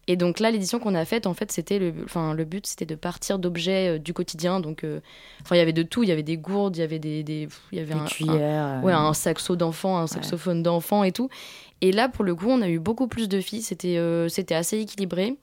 [0.07, 2.85] Et donc là, l'édition qu'on a faite, en fait, c'était le, enfin, le but, c'était
[2.85, 4.59] de partir d'objets euh, du quotidien.
[4.59, 4.99] Donc, euh,
[5.43, 6.03] enfin, il y avait de tout.
[6.03, 7.99] Il y avait des gourdes, il y avait des, des pff, il y avait Des
[7.99, 8.65] un, un- cuillères.
[8.65, 11.29] euh, ouais, un saxo d'enfant, un saxophone d'enfant et tout.
[11.81, 13.61] Et là, pour le coup, on a eu beaucoup plus de filles.
[13.61, 15.35] C'était, euh, c'était assez équilibré.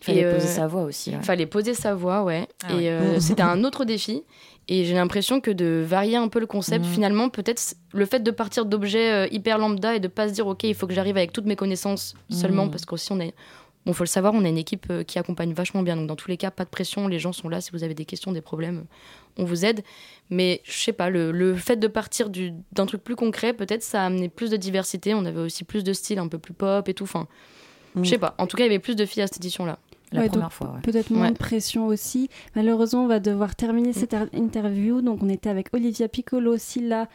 [0.00, 1.10] Il fallait Et, euh, poser sa voix aussi.
[1.10, 1.22] ouais.
[1.22, 2.48] Fallait poser sa voix, ouais.
[2.64, 2.88] Ah et ouais.
[2.90, 4.24] euh, c'était un autre défi.
[4.68, 6.90] Et j'ai l'impression que de varier un peu le concept, Mhm.
[6.92, 10.46] finalement, peut-être le fait de partir d'objets euh, hyper lambda et de pas se dire,
[10.46, 12.70] ok, il faut que j'arrive avec toutes mes connaissances seulement, Mhm.
[12.70, 13.32] parce qu'aussi on est.
[13.84, 15.96] Bon, faut le savoir, on a une équipe euh, qui accompagne vachement bien.
[15.96, 17.08] Donc, dans tous les cas, pas de pression.
[17.08, 17.60] Les gens sont là.
[17.60, 18.84] Si vous avez des questions, des problèmes,
[19.38, 19.82] on vous aide.
[20.30, 23.82] Mais je sais pas, le, le fait de partir du- d'un truc plus concret, peut-être
[23.82, 25.14] ça a amené plus de diversité.
[25.14, 27.04] On avait aussi plus de style un peu plus pop et tout.
[27.04, 27.26] Enfin,
[27.94, 28.04] Mm.
[28.04, 28.34] je sais pas.
[28.38, 29.78] En tout cas, il y avait plus de filles à cette édition-là.
[30.12, 30.80] La Ouais, première donc, fois, ouais.
[30.82, 31.32] Peut-être moins Ouais.
[31.32, 32.28] de pression aussi.
[32.54, 35.00] Malheureusement, on va devoir terminer cette interview.
[35.00, 37.08] Donc, on était avec Olivia Piccolo, Silla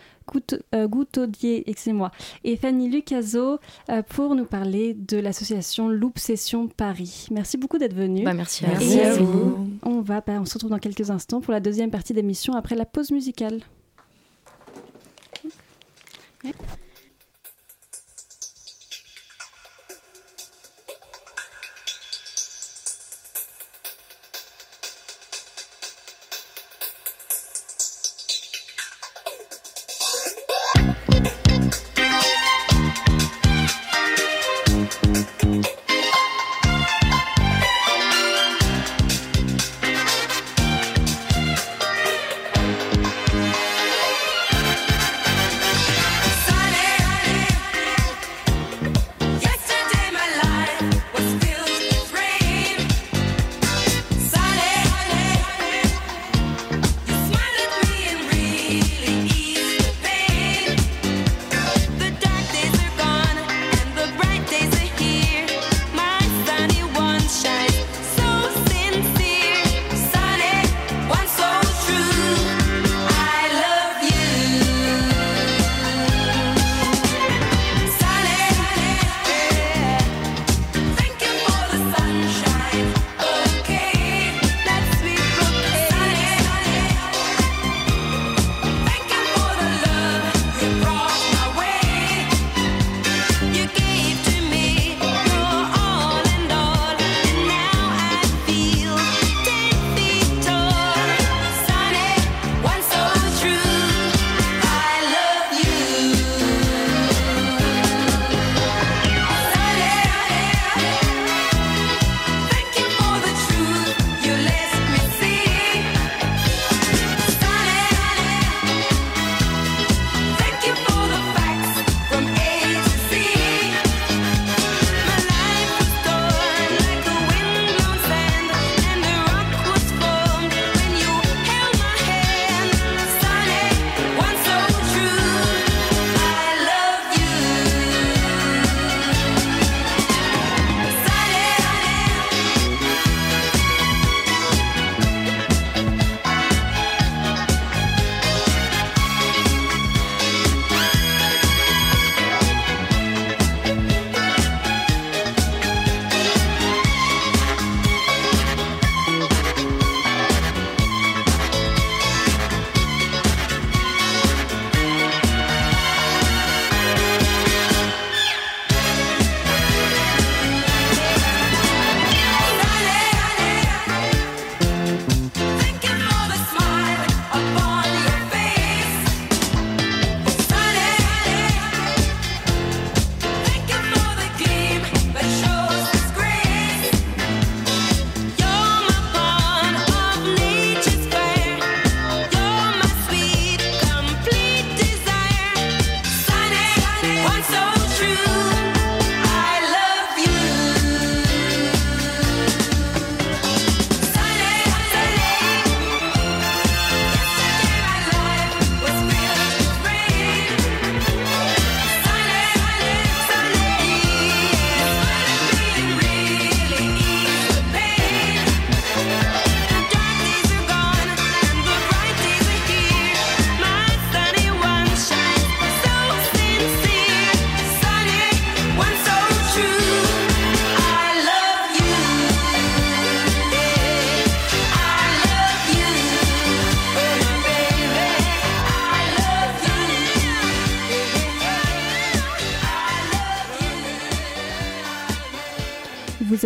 [0.75, 2.11] euh, Goutaudier, excusez-moi,
[2.43, 7.27] et Fanny Lucaso euh, pour nous parler de l'association Loop Session Paris.
[7.31, 8.25] Merci beaucoup d'être venus.
[8.25, 9.01] Bah, merci à Merci vous.
[9.01, 9.69] à vous.
[9.83, 12.75] On va, bah, on se retrouve dans quelques instants pour la deuxième partie d'émission après
[12.75, 13.61] la pause musicale.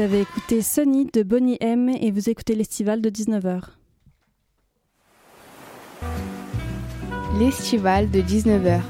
[0.01, 3.61] Avez écouté Sunny de Bonnie M et vous écoutez l'estival de 19h.
[7.37, 8.81] L'estival de 19h.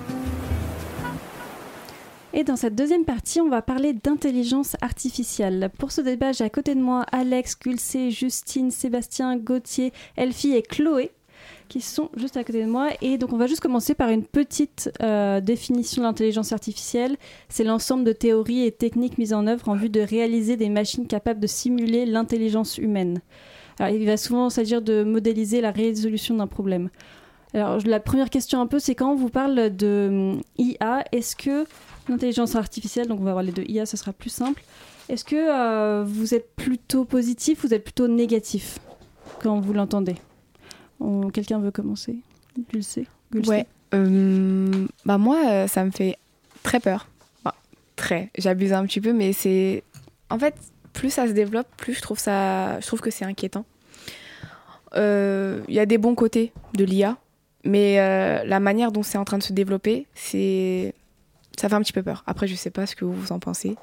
[2.33, 5.69] Et dans cette deuxième partie, on va parler d'intelligence artificielle.
[5.77, 10.61] Pour ce débat, j'ai à côté de moi Alex, Gulcé, Justine, Sébastien, Gauthier, Elfie et
[10.61, 11.11] Chloé
[11.71, 12.89] qui sont juste à côté de moi.
[13.01, 17.15] Et donc on va juste commencer par une petite euh, définition de l'intelligence artificielle.
[17.47, 21.07] C'est l'ensemble de théories et techniques mises en œuvre en vue de réaliser des machines
[21.07, 23.21] capables de simuler l'intelligence humaine.
[23.79, 26.89] Alors il va souvent s'agir de modéliser la résolution d'un problème.
[27.53, 31.37] Alors la première question un peu, c'est quand on vous parle de hum, IA, est-ce
[31.37, 31.63] que
[32.09, 34.61] l'intelligence artificielle, donc on va parler de IA, ce sera plus simple,
[35.07, 38.79] est-ce que euh, vous êtes plutôt positif ou vous êtes plutôt négatif
[39.41, 40.15] quand vous l'entendez?
[41.33, 42.17] Quelqu'un veut commencer
[42.71, 43.65] Gulcé Ouais.
[43.93, 46.17] Euh, bah moi, euh, ça me fait
[46.63, 47.07] très peur.
[47.95, 48.29] très.
[48.37, 49.83] J'abuse un petit peu, mais c'est.
[50.29, 50.55] En fait,
[50.93, 52.79] plus ça se développe, plus je trouve, ça...
[52.79, 53.65] je trouve que c'est inquiétant.
[54.95, 57.17] Il y a des bons côtés de l'IA,
[57.63, 57.95] mais
[58.45, 60.93] la manière dont c'est en train de se développer, c'est
[61.61, 62.23] ça fait un petit peu peur.
[62.25, 63.75] Après, je sais pas ce que vous en pensez.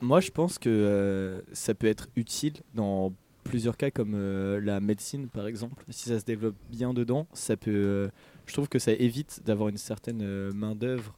[0.00, 3.14] Moi, je pense que euh, ça peut être utile dans
[3.44, 5.84] plusieurs cas, comme euh, la médecine, par exemple.
[5.90, 7.70] Si ça se développe bien dedans, ça peut.
[7.70, 8.08] Euh,
[8.46, 11.16] je trouve que ça évite d'avoir une certaine main d'œuvre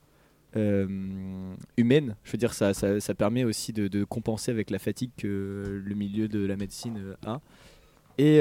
[1.76, 2.16] humaine.
[2.24, 6.28] Je veux dire, ça, ça, permet aussi de, compenser avec la fatigue que le milieu
[6.28, 7.40] de la médecine a.
[8.16, 8.36] Et,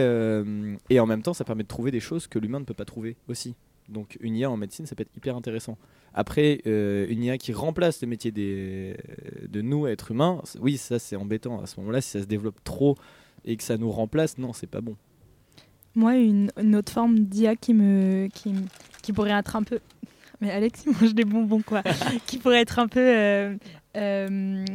[0.89, 2.85] et en même temps, ça permet de trouver des choses que l'humain ne peut pas
[2.85, 3.55] trouver aussi.
[3.89, 5.77] Donc une IA en médecine, ça peut être hyper intéressant.
[6.13, 8.95] Après, euh, une IA qui remplace le métier des,
[9.47, 11.61] de nous, êtres humains, oui, ça c'est embêtant.
[11.61, 12.97] À ce moment-là, si ça se développe trop
[13.45, 14.95] et que ça nous remplace, non, c'est pas bon.
[15.95, 18.53] Moi, une, autre forme d'IA qui me, qui,
[19.01, 19.79] qui pourrait être un peu
[20.41, 21.81] mais Alex, il mange des bonbons, quoi.
[22.27, 23.55] qui pourrait être un peu euh,
[23.95, 24.65] euh,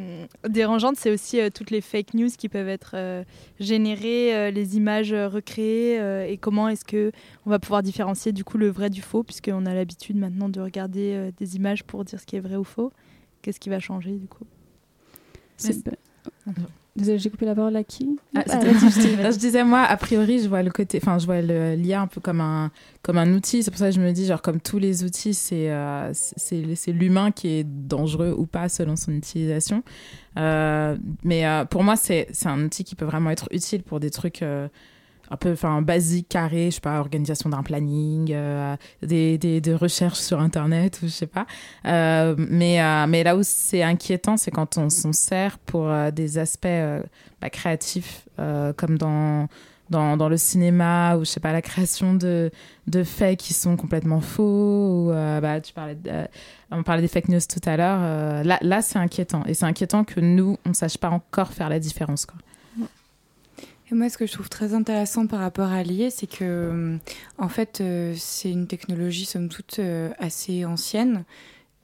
[0.49, 3.23] dérangeante, c'est aussi euh, toutes les fake news qui peuvent être euh,
[3.59, 7.13] générées, les images recréées et comment est-ce que
[7.45, 10.61] on va pouvoir différencier du coup le vrai du faux puisqu'on a l'habitude maintenant de
[10.61, 12.93] regarder des images pour dire ce qui est vrai ou faux.
[13.43, 14.47] Qu'est-ce qui va changer du coup?
[16.97, 20.63] Désolée, j'ai coupé la parole à qui ah, Je disais moi, a priori, je vois
[20.63, 22.73] le côté, enfin, je vois l'IA un peu comme un
[23.03, 23.63] comme un outil.
[23.63, 26.93] C'est pour ça que je me dis, genre, comme tous les outils, c'est euh, c'est
[26.93, 29.85] l'humain qui est dangereux ou pas selon son utilisation.
[30.37, 34.11] Euh, mais euh, pour moi, c'est un outil qui peut vraiment être utile pour des
[34.11, 34.45] trucs
[35.31, 39.75] un peu enfin basique carré je sais pas organisation d'un planning euh, des, des, des,
[39.75, 41.47] recherches sur internet ou je sais pas.
[41.87, 46.39] Euh, mais euh, mais là où c'est inquiétant c'est quand on s'en sert pour des
[46.39, 46.67] aspects
[47.41, 48.27] bah, créatifs
[48.77, 49.49] comme dans
[49.91, 52.53] dans, dans, le cinéma ou je sais pas la création de,
[52.87, 55.59] de faits qui sont complètement faux bah
[56.71, 59.43] on parlait des fake news tout à l'heure là là c'est inquiétant.
[59.47, 62.39] Et c'est inquiétant que nous on sache pas encore faire la différence quoi
[63.95, 66.97] moi, ce que je trouve très intéressant par rapport à l'IA, c'est que, euh,
[67.39, 71.25] en fait, euh, c'est une technologie, somme toute, euh, assez ancienne,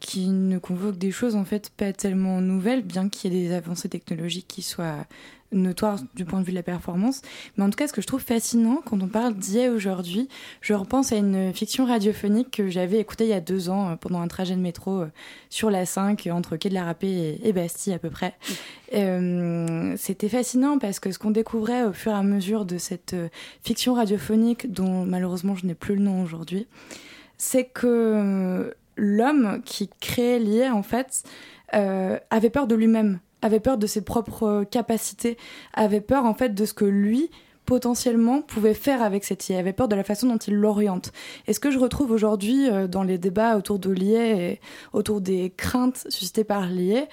[0.01, 3.55] qui ne convoque des choses, en fait, pas tellement nouvelles, bien qu'il y ait des
[3.55, 5.07] avancées technologiques qui soient
[5.53, 7.23] notoire du point de vue de la performance.
[7.57, 10.29] Mais en tout cas, ce que je trouve fascinant quand on parle d'IA aujourd'hui,
[10.61, 13.97] je repense à une fiction radiophonique que j'avais écoutée il y a deux ans euh,
[13.97, 15.07] pendant un trajet de métro euh,
[15.51, 18.35] sur la 5 entre Quai de la Rapée et, Bastille à peu près.
[18.95, 23.17] Euh, c'était fascinant parce que ce qu'on découvrait au fur et à mesure de cette
[23.63, 26.67] fiction radiophonique, dont malheureusement je n'ai plus le nom aujourd'hui,
[27.39, 31.25] c'est que l'homme qui créait l'IA, en fait,
[31.73, 35.37] avait peur de lui-même avait peur de ses propres euh, capacités,
[35.75, 37.31] avait peur en fait de ce que lui
[37.65, 41.13] potentiellement pouvait faire avec cette IA, avait peur de la façon dont il l'oriente.
[41.47, 44.61] Et ce que je retrouve aujourd'hui euh, dans les débats autour de l'IA et
[44.93, 47.07] autour des craintes suscitées par l'IA,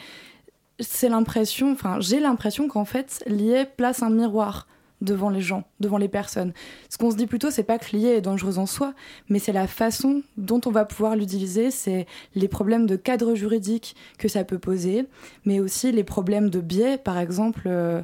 [0.80, 4.68] c'est l'impression, enfin j'ai l'impression qu'en fait l'IA place un miroir
[5.04, 6.54] devant les gens, devant les personnes.
[6.90, 8.94] Ce qu'on se dit plutôt, c'est pas que l'IA est dangereuse en soi,
[9.30, 13.96] mais c'est la façon dont on va pouvoir l'utiliser, c'est les problèmes de cadre juridique
[14.18, 15.06] que ça peut poser,
[15.46, 17.64] mais aussi les problèmes de biais, par exemple.
[17.66, 18.02] Euh,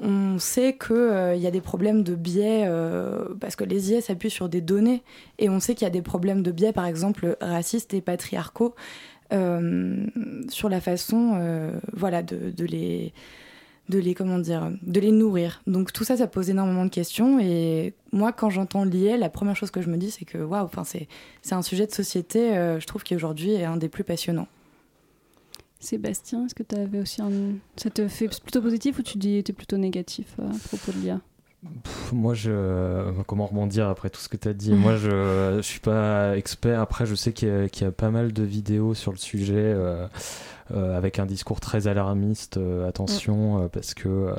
[0.00, 4.00] on sait qu'il euh, y a des problèmes de biais euh, parce que les IA
[4.00, 5.02] s'appuient sur des données
[5.38, 8.74] et on sait qu'il y a des problèmes de biais, par exemple racistes et patriarcaux,
[9.30, 11.40] sur la façon
[11.94, 13.14] voilà, de les
[13.88, 15.62] de les comment dire de les nourrir.
[15.66, 17.38] Donc tout ça ça pose énormément de questions.
[17.40, 20.64] Et moi quand j'entends l'IA la première chose que je me dis c'est que waouh
[20.64, 21.08] enfin c'est
[21.50, 24.48] un sujet de société euh, je trouve qu'aujourd'hui est un des plus passionnants.
[25.80, 27.30] Sébastien est-ce que tu avais aussi un
[27.76, 31.02] ça te fait plutôt positif ou tu dis es plutôt négatif euh, à propos de
[31.02, 31.20] l'IA
[31.84, 33.12] Pff, moi, je.
[33.26, 34.72] Comment rebondir après tout ce que tu as dit?
[34.74, 36.80] Moi, je, je suis pas expert.
[36.80, 39.18] Après, je sais qu'il y, a- qu'il y a pas mal de vidéos sur le
[39.18, 39.54] sujet.
[39.56, 40.06] euh,
[40.72, 44.32] euh, avec un discours très alarmiste, euh, attention, euh, parce que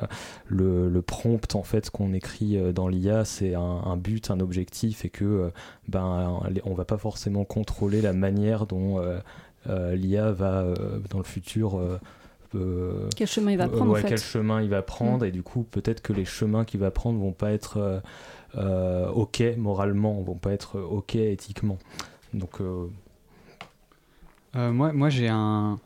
[0.48, 5.06] le, le prompt en fait qu'on écrit dans l'IA, c'est un, un but, un objectif,
[5.06, 5.52] et que
[5.90, 9.00] ben on va pas forcément contrôler la manière dont
[9.68, 10.66] l'IA va
[11.12, 11.80] dans le futur.
[12.56, 14.10] Euh, Quel chemin il va euh, prendre, en ouais, fait.
[14.10, 15.26] quel chemin il va prendre.
[15.26, 18.00] Et du coup peut-être que les chemins qu'il va prendre vont pas être euh,
[18.58, 21.78] euh, ok moralement vont pas être ok éthiquement.
[22.34, 22.88] Donc euh,
[24.56, 25.80] Euh, moi, moi j'ai un,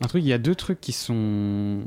[0.00, 0.22] un truc.
[0.24, 1.82] Il y a deux trucs qui sont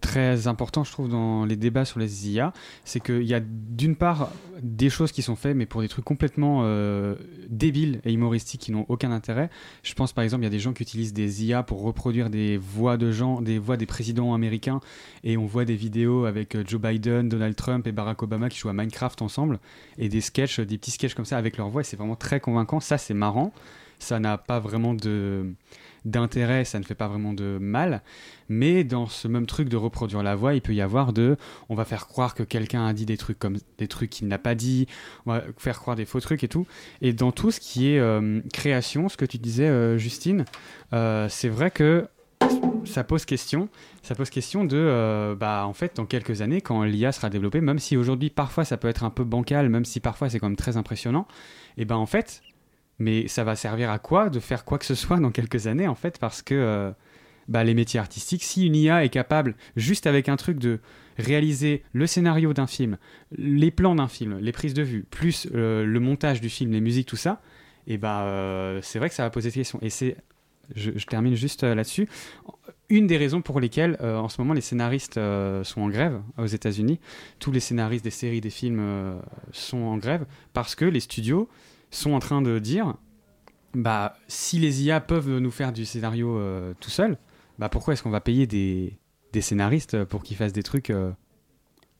[0.00, 2.52] très importants, je trouve, dans les débats sur les IA.
[2.84, 4.30] C'est qu'il y a d'une part
[4.62, 7.14] des choses qui sont faites, mais pour des trucs complètement euh,
[7.48, 9.50] débiles et humoristiques qui n'ont aucun intérêt.
[9.82, 12.30] Je pense par exemple, il y a des gens qui utilisent des IA pour reproduire
[12.30, 14.80] des voix de gens, des voix des présidents américains,
[15.24, 18.58] et on voit des vidéos avec euh, Joe Biden, Donald Trump et Barack Obama qui
[18.58, 19.58] jouent à Minecraft ensemble,
[19.98, 21.82] et des sketchs, des petits sketchs comme ça avec leur voix.
[21.82, 22.80] C'est vraiment très convaincant.
[22.80, 23.52] Ça, c'est marrant.
[23.98, 25.52] Ça n'a pas vraiment de
[26.04, 28.02] d'intérêt, ça ne fait pas vraiment de mal,
[28.48, 31.36] mais dans ce même truc de reproduire la voix, il peut y avoir de,
[31.68, 34.38] on va faire croire que quelqu'un a dit des trucs comme des trucs qu'il n'a
[34.38, 34.86] pas dit,
[35.26, 36.66] on va faire croire des faux trucs et tout,
[37.02, 40.44] et dans tout ce qui est euh, création, ce que tu disais euh, Justine,
[40.92, 42.06] euh, c'est vrai que
[42.84, 43.68] ça pose question,
[44.02, 47.78] ça pose question de, bah en fait dans quelques années quand l'IA sera développée, même
[47.78, 50.56] si aujourd'hui parfois ça peut être un peu bancal, même si parfois c'est quand même
[50.56, 51.28] très impressionnant,
[51.76, 52.42] et ben en fait
[53.00, 55.88] mais ça va servir à quoi de faire quoi que ce soit dans quelques années
[55.88, 56.92] en fait parce que euh,
[57.48, 60.78] bah, les métiers artistiques, si une IA est capable juste avec un truc de
[61.18, 62.98] réaliser le scénario d'un film,
[63.36, 66.80] les plans d'un film, les prises de vue, plus euh, le montage du film, les
[66.80, 67.40] musiques, tout ça,
[67.86, 69.80] et bah euh, c'est vrai que ça va poser des questions.
[69.82, 70.16] Et c'est,
[70.76, 72.06] je, termine juste là-dessus,
[72.90, 77.00] une des raisons pour lesquelles en ce moment les scénaristes sont en grève aux États-Unis,
[77.38, 79.18] tous les scénaristes des séries, des films
[79.52, 81.48] sont en grève parce que les studios
[81.90, 82.94] sont en train de dire
[83.74, 87.18] bah si les IA peuvent nous faire du scénario euh, tout seul,
[87.58, 88.98] bah pourquoi est-ce qu'on va payer des,
[89.32, 91.12] des scénaristes pour qu'ils fassent des trucs euh,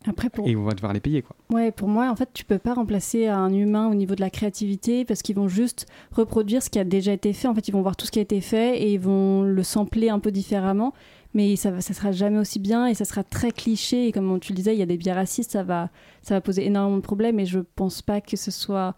[0.06, 0.48] Après, pour...
[0.48, 1.36] et on va devoir les payer quoi.
[1.50, 4.30] Ouais, pour moi, en fait, tu peux pas remplacer un humain au niveau de la
[4.30, 7.46] créativité parce qu'ils vont juste reproduire ce qui a déjà été fait.
[7.46, 9.62] En fait, ils vont voir tout ce qui a été fait et ils vont le
[9.62, 10.92] sampler un peu différemment.
[11.32, 14.08] Mais ça, ça sera jamais aussi bien et ça sera très cliché.
[14.08, 15.88] Et comme tu le disais, il y a des biais racistes, ça va,
[16.22, 17.38] ça va poser énormément de problèmes.
[17.38, 18.96] Et je pense pas que ce soit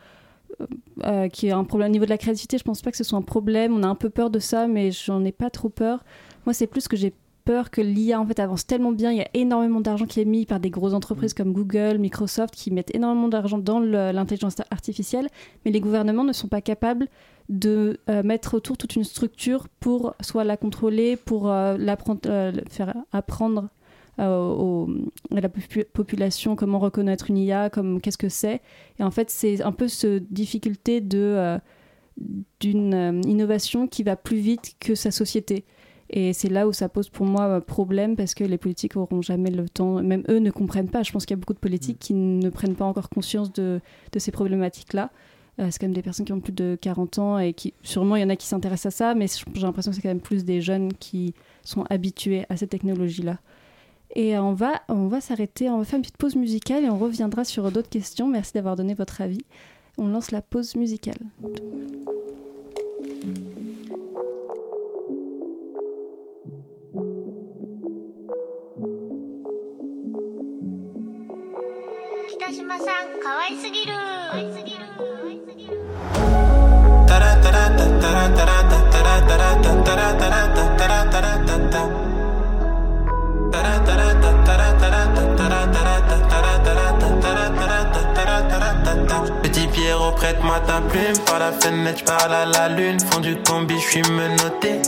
[1.04, 2.58] euh, y ait un problème au niveau de la créativité.
[2.58, 3.74] Je pense pas que ce soit un problème.
[3.74, 6.04] On a un peu peur de ça, mais j'en ai pas trop peur.
[6.46, 9.10] Moi, c'est plus que j'ai peur que l'IA en fait avance tellement bien.
[9.10, 12.54] Il y a énormément d'argent qui est mis par des grosses entreprises comme Google, Microsoft,
[12.54, 15.28] qui mettent énormément d'argent dans l'intelligence artificielle,
[15.64, 17.08] mais les gouvernements ne sont pas capables
[17.48, 22.52] de euh, mettre autour toute une structure pour soit la contrôler, pour euh, l'apprendre- euh,
[22.70, 23.68] faire apprendre
[24.18, 24.88] au-
[25.35, 28.61] à la popu- population comment reconnaître une IA, comme qu'est-ce que c'est.
[28.98, 31.59] Et en fait, c'est un peu cette difficulté de euh,
[32.61, 35.64] d'une euh, innovation qui va plus vite que sa société.
[36.11, 39.22] Et c'est là où ça pose pour moi euh, problème parce que les politiques auront
[39.22, 41.03] jamais le temps, même eux ne comprennent pas.
[41.03, 43.81] Je pense qu'il y a beaucoup de politiques qui ne prennent pas encore conscience de,
[44.12, 45.11] de ces problématiques-là.
[45.59, 48.16] Euh, c'est quand même des personnes qui ont plus de 40 ans et qui, sûrement,
[48.16, 50.20] il y en a qui s'intéressent à ça, mais j'ai l'impression que c'est quand même
[50.20, 53.38] plus des jeunes qui sont habitués à cette technologie-là.
[54.15, 56.90] Et euh, on va, on va s'arrêter, on va faire une petite pause musicale et
[56.90, 58.29] on reviendra sur d'autres questions.
[58.29, 59.44] Merci d'avoir donné votre avis.
[59.98, 61.19] On lance la pause musicale.
[89.42, 91.18] Petit Pierrot, prête-moi ta plume.
[91.26, 92.98] Par la fenêtre, parle à la lune.
[93.00, 94.80] Fond du combi, je suis menotté.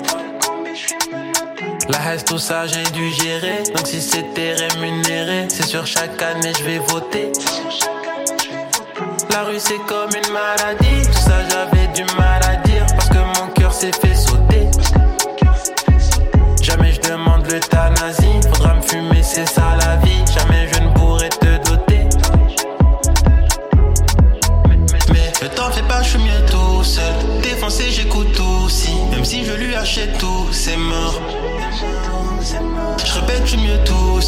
[1.88, 3.62] La haine, tout ça, j'ai dû gérer.
[3.74, 7.32] Donc si c'était rémunéré, c'est sur chaque année, je vais voter.
[9.30, 11.06] La rue, c'est comme une maladie.
[11.06, 12.86] Tout ça, j'avais du mal à dire.
[12.94, 14.14] Parce que mon cœur s'est fait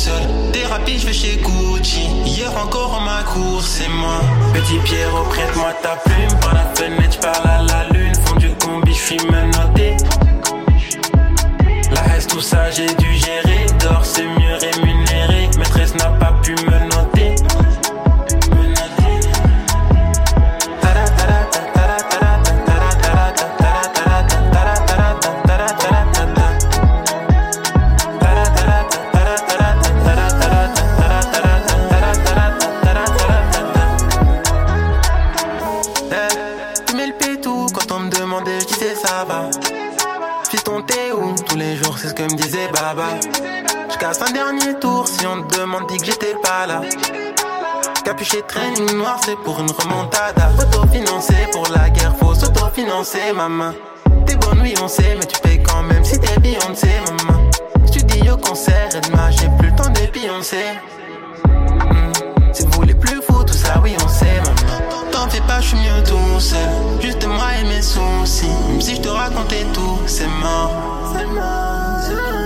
[0.06, 0.22] seul.
[0.52, 2.06] Thérapie, je vais chez Gucci.
[2.24, 4.20] Hier encore en ma course, c'est moi.
[4.54, 6.34] Petit Pierrot, prête-moi ta plume.
[6.40, 8.14] Par la fenêtre, parle à la lune.
[8.24, 9.96] Fond du combi, je suis menotté.
[11.94, 13.45] La haine, tout ça, j'ai dû gérer.
[42.86, 43.04] Disait Baba.
[43.90, 46.82] Je casse un dernier tour si on te demande, dit que j'étais pas là.
[48.04, 50.50] Capuché training noir, c'est pour une remontada.
[50.58, 53.72] Autofinancé pour la guerre, faut s'autofinancer, maman.
[54.26, 57.50] T'es bonne, oui, on sait, mais tu payes quand même si t'es Beyoncé, maman.
[57.86, 60.64] Studio, concert, et j'ai plus le temps des Beyoncé.
[61.46, 62.52] Hmm.
[62.52, 64.05] Si vous les plus fous, tout ça, oui, on.
[65.58, 66.58] Je suis mieux tout seul.
[67.00, 68.46] Juste moi et mes soucis.
[68.68, 70.70] Même si je te racontais tout, c'est mort.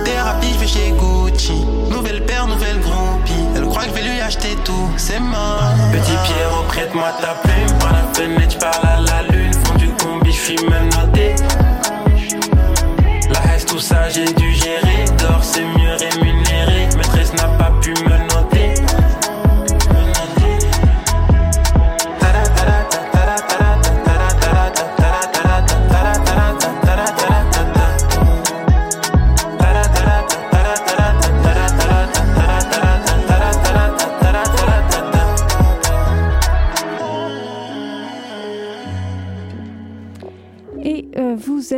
[0.05, 1.65] Thérapie, je vais chez Gucci.
[1.91, 3.33] Nouvelle paire, nouvelle groupie.
[3.57, 5.61] Elle croit que je vais lui acheter tout, c'est mort.
[5.93, 7.79] Petit Pierrot, prête-moi ta plume.
[7.81, 9.53] Par la fenêtre, je à la lune.
[9.65, 11.35] Fond du combi, je suis menotté.
[13.33, 15.05] La haine, tout ça, j'ai dû gérer.
[15.19, 16.40] D'or, c'est mieux rémunéré.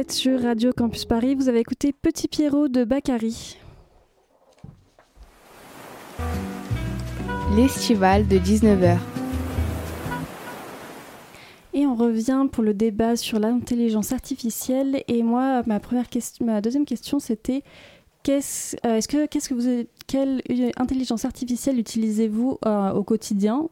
[0.02, 3.56] Êtes sur Radio Campus Paris, vous avez écouté Petit Pierrot de Bakary.
[7.54, 8.98] L'estival de 19h.
[11.72, 15.04] Et on revient pour le débat sur l'intelligence artificielle.
[15.06, 17.62] Et moi, ma première question, ma deuxième question, c'était
[18.24, 20.42] qu'est-ce, euh, est-ce que, qu'est-ce que vous, quelle
[20.78, 23.68] intelligence artificielle utilisez-vous euh, au quotidien?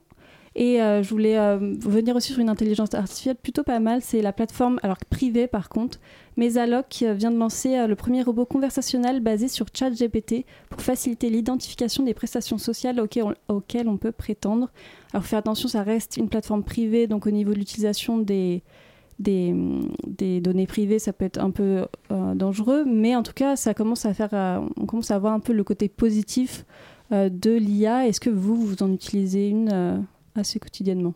[0.53, 4.01] Et euh, je voulais euh, venir aussi sur une intelligence artificielle plutôt pas mal.
[4.01, 5.99] C'est la plateforme, alors privée par contre,
[6.35, 11.29] Mesalog qui euh, vient de lancer le premier robot conversationnel basé sur ChatGPT pour faciliter
[11.29, 14.69] l'identification des prestations sociales auxquelles on, peut prétendre.
[15.13, 18.61] Alors, faire attention, ça reste une plateforme privée, donc au niveau de l'utilisation des,
[19.19, 19.53] des,
[20.41, 24.13] données privées, ça peut être un peu dangereux, mais en tout cas, ça commence à
[24.13, 26.65] faire, on commence à voir un peu le côté positif
[27.11, 28.07] de l'IA.
[28.07, 31.13] Est-ce que vous, vous en utilisez une assez quotidiennement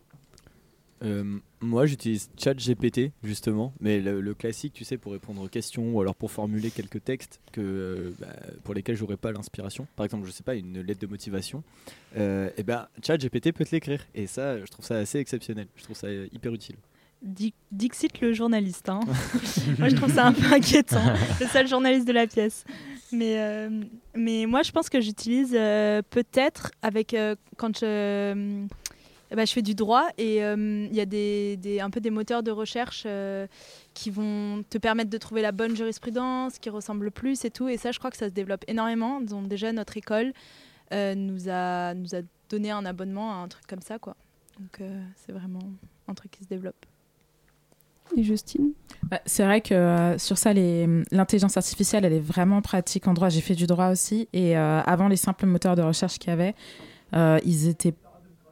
[1.03, 5.93] Euh, moi, j'utilise ChatGPT justement, mais le, le classique, tu sais, pour répondre aux questions
[5.93, 8.28] ou alors pour formuler quelques textes que, euh, bah,
[8.63, 9.88] pour lesquels j'aurais pas l'inspiration.
[9.97, 11.63] Par exemple, je sais pas, une lettre de motivation.
[12.18, 14.01] Euh, et ben, ChatGPT peut te l'écrire.
[14.16, 15.68] Et ça, je trouve ça assez exceptionnel.
[15.76, 16.78] Je trouve ça hyper utile.
[17.22, 18.88] Di- Dixit le journaliste.
[18.89, 18.99] hein.
[19.80, 21.01] moi, je trouve ça un peu inquiétant.
[21.41, 22.63] Le seul journaliste de la pièce.
[23.11, 23.84] Mais, euh,
[24.16, 28.66] mais moi, je pense que j'utilise euh, peut-être avec euh, quand je,
[29.32, 32.00] euh, bah, je fais du droit et euh, il y a des, des- un peu
[32.00, 33.48] des moteurs de recherche euh,
[33.94, 37.68] qui vont te permettre de trouver la bonne jurisprudence, qui ressemble le plus et tout.
[37.68, 39.22] Et ça, je crois que ça se développe énormément.
[39.22, 40.34] Donc déjà, notre école
[40.94, 42.20] euh, nous, a, nous a
[42.50, 43.98] donné un abonnement à un truc comme ça.
[44.00, 44.16] Quoi.
[44.60, 45.60] Donc euh, c'est vraiment
[46.08, 46.86] un truc qui se développe.
[48.16, 48.74] Et Justine?
[49.10, 53.14] Bah, C'est vrai que euh, sur ça, les- l'intelligence artificielle, elle est vraiment pratique en
[53.16, 53.30] droit.
[53.30, 54.28] J'ai fait du droit aussi.
[54.32, 56.54] Et euh, avant, les simples moteurs de recherche qu'il y avait,
[57.16, 57.96] euh, ils étaient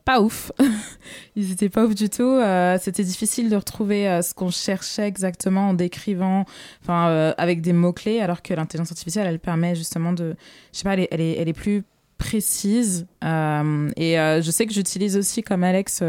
[0.05, 0.51] pas ouf.
[1.35, 2.23] ils étaient pas ouf du tout.
[2.23, 6.45] Euh, C'était difficile de retrouver euh, ce qu'on cherchait exactement en décrivant,
[6.81, 10.35] enfin, euh, avec des mots-clés, alors que l'intelligence artificielle, elle permet justement de.
[10.71, 11.83] Je sais pas, elle est, elle est, plus
[12.17, 13.05] précise.
[13.21, 16.03] Et je sais que j'utilise aussi, comme Alex,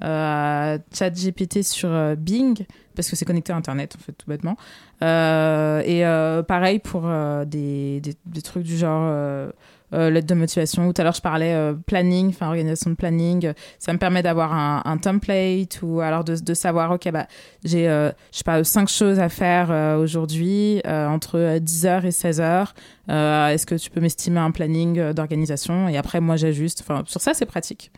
[0.00, 4.56] ChatGPT sur Bing, parce que c'est connecté à Internet, en fait, tout bêtement.
[5.00, 6.02] Et
[6.46, 7.10] pareil pour
[7.46, 9.50] des, des trucs du genre
[9.92, 10.86] euh, lettre de motivation.
[10.88, 13.52] Ou tout à l'heure, je parlais euh, planning, enfin organisation de planning.
[13.78, 17.26] Ça me permet d'avoir un, template ou alors de, de savoir, OK, bah,
[17.64, 22.10] j'ai, euh, je sais pas, cinq choses à faire euh, aujourd'hui euh, entre 10h et
[22.10, 22.68] 16h.
[23.08, 25.88] Euh, Est-ce que tu peux m'estimer un planning d'organisation?
[25.88, 26.82] Et après, moi, j'ajuste.
[26.82, 27.90] Enfin, sur ça, c'est pratique.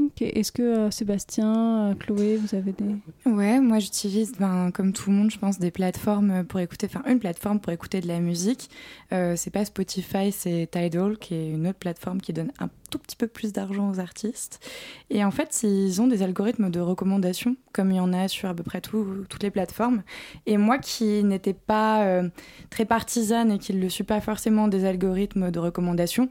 [0.00, 0.22] Ok.
[0.22, 2.96] Est-ce que euh, Sébastien, euh, Chloé, vous avez des...
[3.30, 7.02] Ouais, moi j'utilise, ben, comme tout le monde, je pense, des plateformes pour écouter, enfin
[7.10, 8.70] une plateforme pour écouter de la musique.
[9.12, 12.98] Euh, c'est pas Spotify, c'est Tidal, qui est une autre plateforme qui donne un tout
[12.98, 14.66] petit peu plus d'argent aux artistes.
[15.10, 18.48] Et en fait, ils ont des algorithmes de recommandation, comme il y en a sur
[18.48, 20.02] à peu près tout- toutes les plateformes.
[20.46, 22.28] Et moi qui n'étais pas euh,
[22.70, 26.28] très partisane et qui ne le suis pas forcément des algorithmes de recommandation,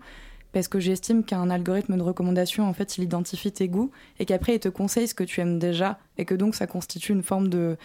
[0.54, 4.56] parce que j'estime qu'un algorithme de recommandation, en fait, il identifie tes goûts et qu'après,
[4.56, 7.48] il te conseille ce que tu aimes déjà et que donc ça constitue une forme
[7.48, 7.78] de,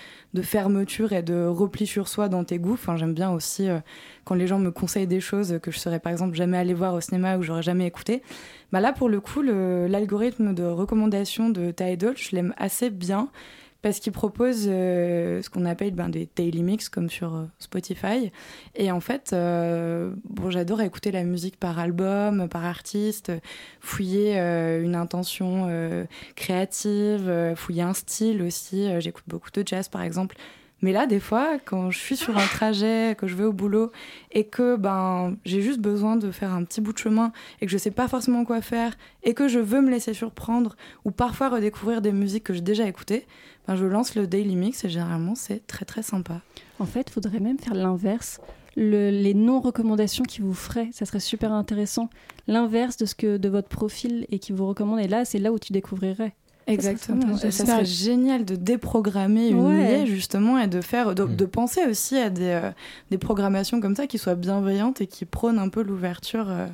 [0.43, 2.75] fermeture et de repli sur soi dans tes goûts.
[2.75, 3.79] Enfin, j'aime bien aussi euh,
[4.25, 6.95] quand les gens me conseillent des choses que je serais par exemple jamais allé voir
[6.95, 8.23] au cinéma ou j'aurais jamais écouté.
[8.73, 13.29] Bah là, pour le coup, l'algorithme de recommandation de Tidal, je l'aime assez bien
[13.83, 18.33] parce qu'il propose euh, ce qu'on appelle ben, des daily mix comme sur euh, Spotify.
[18.75, 23.33] Et en fait, euh, bon, j'adore écouter la musique par album, par artiste,
[23.81, 25.69] fouiller une intention
[26.35, 28.89] créative, fouiller un style aussi.
[29.01, 30.37] J'écoute beaucoup de jazz par exemple.
[30.83, 33.93] Mais là, des fois, quand je suis sur un trajet, que je vais au boulot
[34.31, 37.73] et que ben j'ai juste besoin de faire un petit bout de chemin et que
[37.73, 41.49] je sais pas forcément quoi faire et que je veux me laisser surprendre ou parfois
[41.49, 43.27] redécouvrir des musiques que j'ai déjà écoutées,
[43.67, 46.41] ben je lance le daily mix et généralement c'est très très sympa.
[46.79, 48.41] En fait, il faudrait même faire l'inverse.
[48.77, 52.11] Le- les non-recommandations qui vous feraient, ça serait super intéressant.
[52.47, 55.01] L'inverse de ce que de votre profil et qui vous recommande.
[55.01, 56.35] Et là, c'est là où tu découvrirais.
[56.67, 57.37] Exactement.
[57.37, 60.01] Ça Ça, serait génial de déprogrammer une Ouais.
[60.01, 62.71] IA justement et de faire, de, de penser aussi à des, euh,
[63.11, 66.67] des programmations comme ça qui soient bienveillantes et qui prônent un peu l'ouverture euh,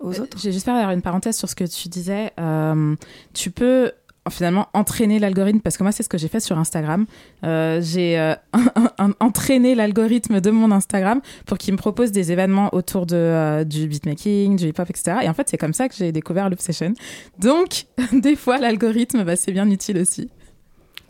[0.00, 0.38] aux autres.
[0.38, 2.32] J'ai juste faire une parenthèse sur ce que tu disais.
[2.40, 2.96] Euh,
[3.34, 3.92] tu peux
[4.28, 7.06] finalement entraîner l'algorithme parce que moi c'est ce que j'ai fait sur Instagram.
[7.44, 8.34] Euh, j'ai euh,
[9.20, 13.86] entraîné l'algorithme de mon Instagram pour qu'il me propose des événements autour de, euh, du
[13.88, 15.18] beatmaking, du hip-hop, etc.
[15.22, 16.92] Et en fait c'est comme ça que j'ai découvert Loop Session.
[17.38, 20.28] Donc des fois l'algorithme bah, c'est bien utile aussi.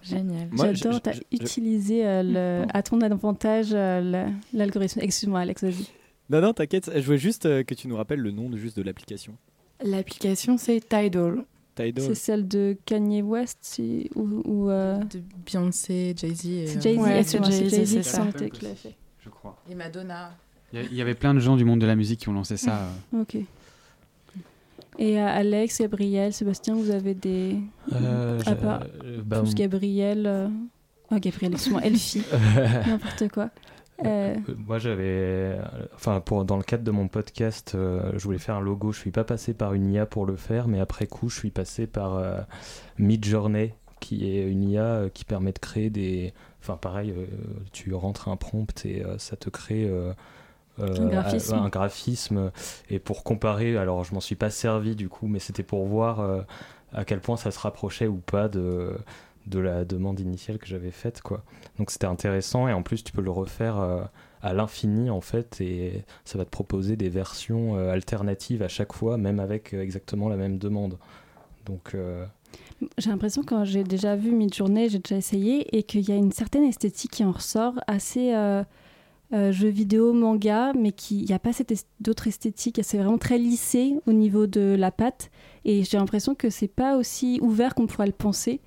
[0.03, 0.49] Génial.
[0.57, 5.01] J'adore, je- je- utilisé euh, le- à ton avantage euh, l'algorithme.
[5.03, 5.87] Excuse-moi, Alex, vas-y.
[6.31, 8.77] Non, non, t'inquiète, je voulais juste euh, que tu nous rappelles le nom de, juste
[8.79, 9.35] de l'application.
[9.85, 11.45] L'application c'est Tidal.
[11.97, 16.67] C'est celle de Kanye West si- ou, ou, euh, De Beyoncé, Jay-Z et...
[16.67, 18.95] C'est Jay-Z, Ouais, c'est Jay-Z, Jay-Z c'est qui l'a fait.
[19.25, 19.57] Je crois.
[19.71, 20.33] Et Madonna.
[20.73, 22.89] Il y avait plein de gens du monde de la musique qui ont lancé ça.
[23.15, 23.21] euh.
[23.23, 23.37] Ok.
[24.99, 27.57] Et euh, Alex, Gabriel, Sébastien, vous avez des.
[27.93, 30.27] Euh, à part euh, bah, Gabriel.
[30.27, 30.49] euh,
[31.13, 32.23] Oh, Gabriel, excuse-moi, Elfie.
[32.87, 33.51] N'importe quoi.
[34.07, 34.35] Euh,
[34.67, 35.63] Moi, j'avais, euh,
[35.95, 38.93] enfin, pour dans le cadre de mon podcast, euh, je voulais faire un logo.
[38.93, 41.51] Je suis pas passé par une IA pour le faire, mais après coup, je suis
[41.51, 42.41] passé par euh,
[42.99, 46.33] Midjourney, qui est une IA euh, qui permet de créer des,
[46.63, 47.27] enfin, pareil, euh,
[47.73, 49.85] tu rentres un prompt et euh, ça te crée.
[49.89, 50.13] euh,
[50.81, 51.55] euh, Un graphisme.
[51.55, 52.53] un graphisme.
[52.91, 56.21] Et pour comparer, alors je m'en suis pas servi du coup, mais c'était pour voir
[56.21, 56.43] euh,
[56.93, 58.97] à quel point ça se rapprochait ou pas de,
[59.47, 61.23] de la demande initiale que j'avais faite.
[61.23, 61.43] Quoi.
[61.79, 64.03] Donc c'était intéressant et en plus tu peux le refaire euh,
[64.43, 68.93] à l'infini en fait et ça va te proposer des versions euh, alternatives à chaque
[68.93, 70.99] fois, même avec euh, exactement la même demande.
[71.67, 71.95] Donc
[72.99, 76.33] J'ai l'impression quand j'ai déjà vu Midjourney, j'ai déjà essayé, et qu'il y a une
[76.33, 78.65] certaine esthétique qui en ressort, assez euh,
[79.33, 82.81] euh, jeu vidéo, manga, mais qu'il n'y a pas cette est- d'autre esthétique.
[82.83, 85.31] C'est vraiment très lissé au niveau de la patte,
[85.65, 88.61] et j'ai l'impression que c'est pas aussi ouvert qu'on pourrait le penser.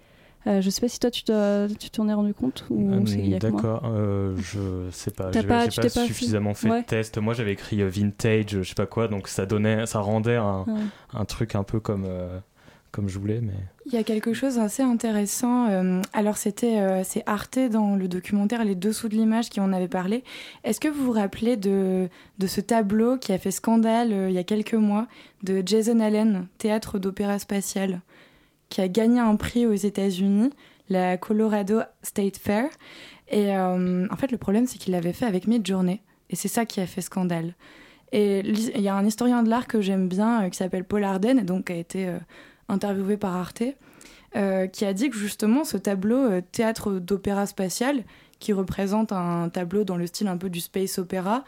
[0.45, 3.01] Euh, je sais pas si toi tu t'en tu t'en es rendu compte ou euh,
[3.05, 3.61] c'est- il y a que moi.
[3.61, 6.81] D'accord, euh, je sais pas, T'as j'ai pas- pas, suffisamment fait Ouais.
[6.81, 7.17] de tests.
[7.17, 10.65] Moi j'avais écrit euh, vintage, je sais pas quoi, donc ça donnait, ça rendait un,
[10.67, 10.81] Ouais.
[11.13, 12.39] un truc un peu comme, euh,
[12.91, 13.53] comme je voulais, mais.
[13.85, 15.67] Il y a quelque chose d'assez intéressant.
[15.69, 19.71] euh, alors c'était euh, c'est Arte dans le documentaire Les Dessous de l'image qui en
[19.73, 20.23] avait parlé.
[20.63, 24.35] Est-ce que vous vous rappelez de, de ce tableau qui a fait scandale euh, il
[24.35, 25.07] y a quelques mois
[25.43, 28.01] de Jason Allen, théâtre d'opéra spatial,
[28.73, 30.49] qui a gagné un prix aux États-Unis,
[30.89, 32.65] la Colorado State Fair.
[33.27, 36.01] Et euh, en fait le problème c'est qu'il l'avait fait avec Midjourney
[36.31, 37.53] et c'est ça qui a fait scandale.
[38.13, 41.03] Et il y a un historien de l'art que j'aime bien euh, qui s'appelle Paul
[41.03, 42.17] Arden et donc qui a été euh,
[42.67, 43.63] interviewé par Arte,
[44.71, 48.03] qui a dit que justement ce tableau théâtre d'opéra spatial,
[48.39, 51.43] qui représente un tableau dans le style un peu du space opéra,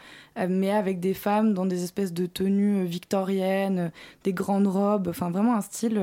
[0.48, 3.90] mais avec des femmes dans des espèces de tenues victoriennes,
[4.22, 6.00] des grandes robes, enfin vraiment un style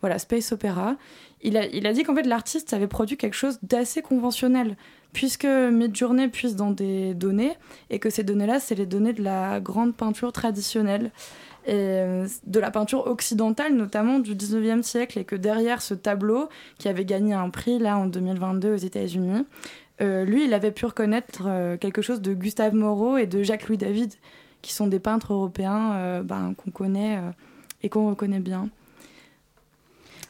[0.00, 0.96] voilà space opéra.
[1.42, 4.76] Il a, dit qu'en fait l'artiste avait produit quelque chose d'assez conventionnel,
[5.12, 7.52] puisque Midjourney puise dans des données,
[7.88, 11.10] et que ces données-là, c'est les données de la grande peinture traditionnelle
[11.66, 16.48] et euh, de la peinture occidentale, notamment du 19e siècle, et que derrière ce tableau,
[16.78, 19.44] qui avait gagné un prix là en 2022 aux États-Unis,
[20.00, 23.76] euh, lui, il avait pu reconnaître euh, quelque chose de Gustave Moreau et de Jacques-Louis
[23.76, 24.14] David,
[24.62, 27.18] qui sont des peintres européens ben, qu'on connaît
[27.82, 28.68] et qu'on reconnaît bien.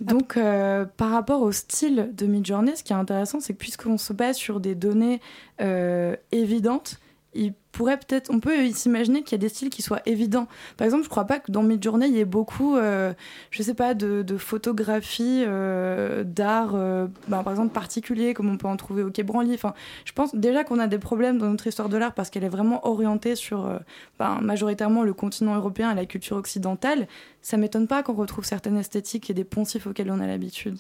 [0.01, 3.99] Donc, euh, par rapport au style de Midjourney, ce qui est intéressant, c'est que puisqu'on
[3.99, 5.21] se base sur des données
[5.61, 6.99] euh, évidentes,
[7.35, 10.49] il pourrait peut-être, on peut s'imaginer qu'il y a des styles qui soient évidents.
[10.77, 13.13] Par exemple, je crois pas que dans Midjourney il y ait beaucoup, euh,
[13.51, 18.67] je sais pas, de, photographies euh, d'art, euh, ben, par exemple particulier, comme on peut
[18.67, 19.55] en trouver au Quai Branly.
[19.55, 19.75] Enfin,
[20.05, 22.49] je pense déjà qu'on a des problèmes dans notre histoire de l'art parce qu'elle est
[22.49, 23.79] vraiment orientée sur, euh,
[24.19, 27.07] ben, majoritairement le continent européen et la culture occidentale.
[27.43, 30.79] Ça m'étonne pas qu'on retrouve certaines esthétiques et des poncifs auxquels on a l'habitude.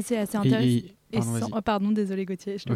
[0.00, 0.60] C'est assez intéressant.
[0.66, 2.56] et- Et pardon, sans- oh, pardon, désolé Gauthier.
[2.58, 2.74] Je pas.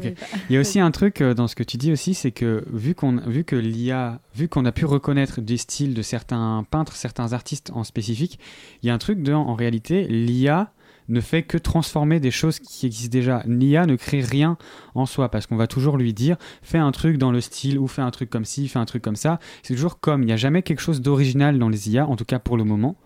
[0.50, 2.64] Il y a aussi un truc euh, dans ce que tu dis aussi, c'est que
[2.72, 6.96] vu qu'on vu que l'IA, vu qu'on a pu reconnaître des styles de certains peintres,
[6.96, 8.40] certains artistes en spécifique,
[8.82, 10.72] il y a un truc de, en réalité, l'IA
[11.08, 13.44] ne fait que transformer des choses qui existent déjà.
[13.46, 14.56] L'IA ne crée rien
[14.96, 17.86] en soi parce qu'on va toujours lui dire fais un truc dans le style ou
[17.86, 19.38] fais un truc comme ci, fais un truc comme ça.
[19.62, 20.22] C'est toujours comme.
[20.24, 22.64] Il n'y a jamais quelque chose d'original dans les IA, en tout cas pour le
[22.64, 22.96] moment.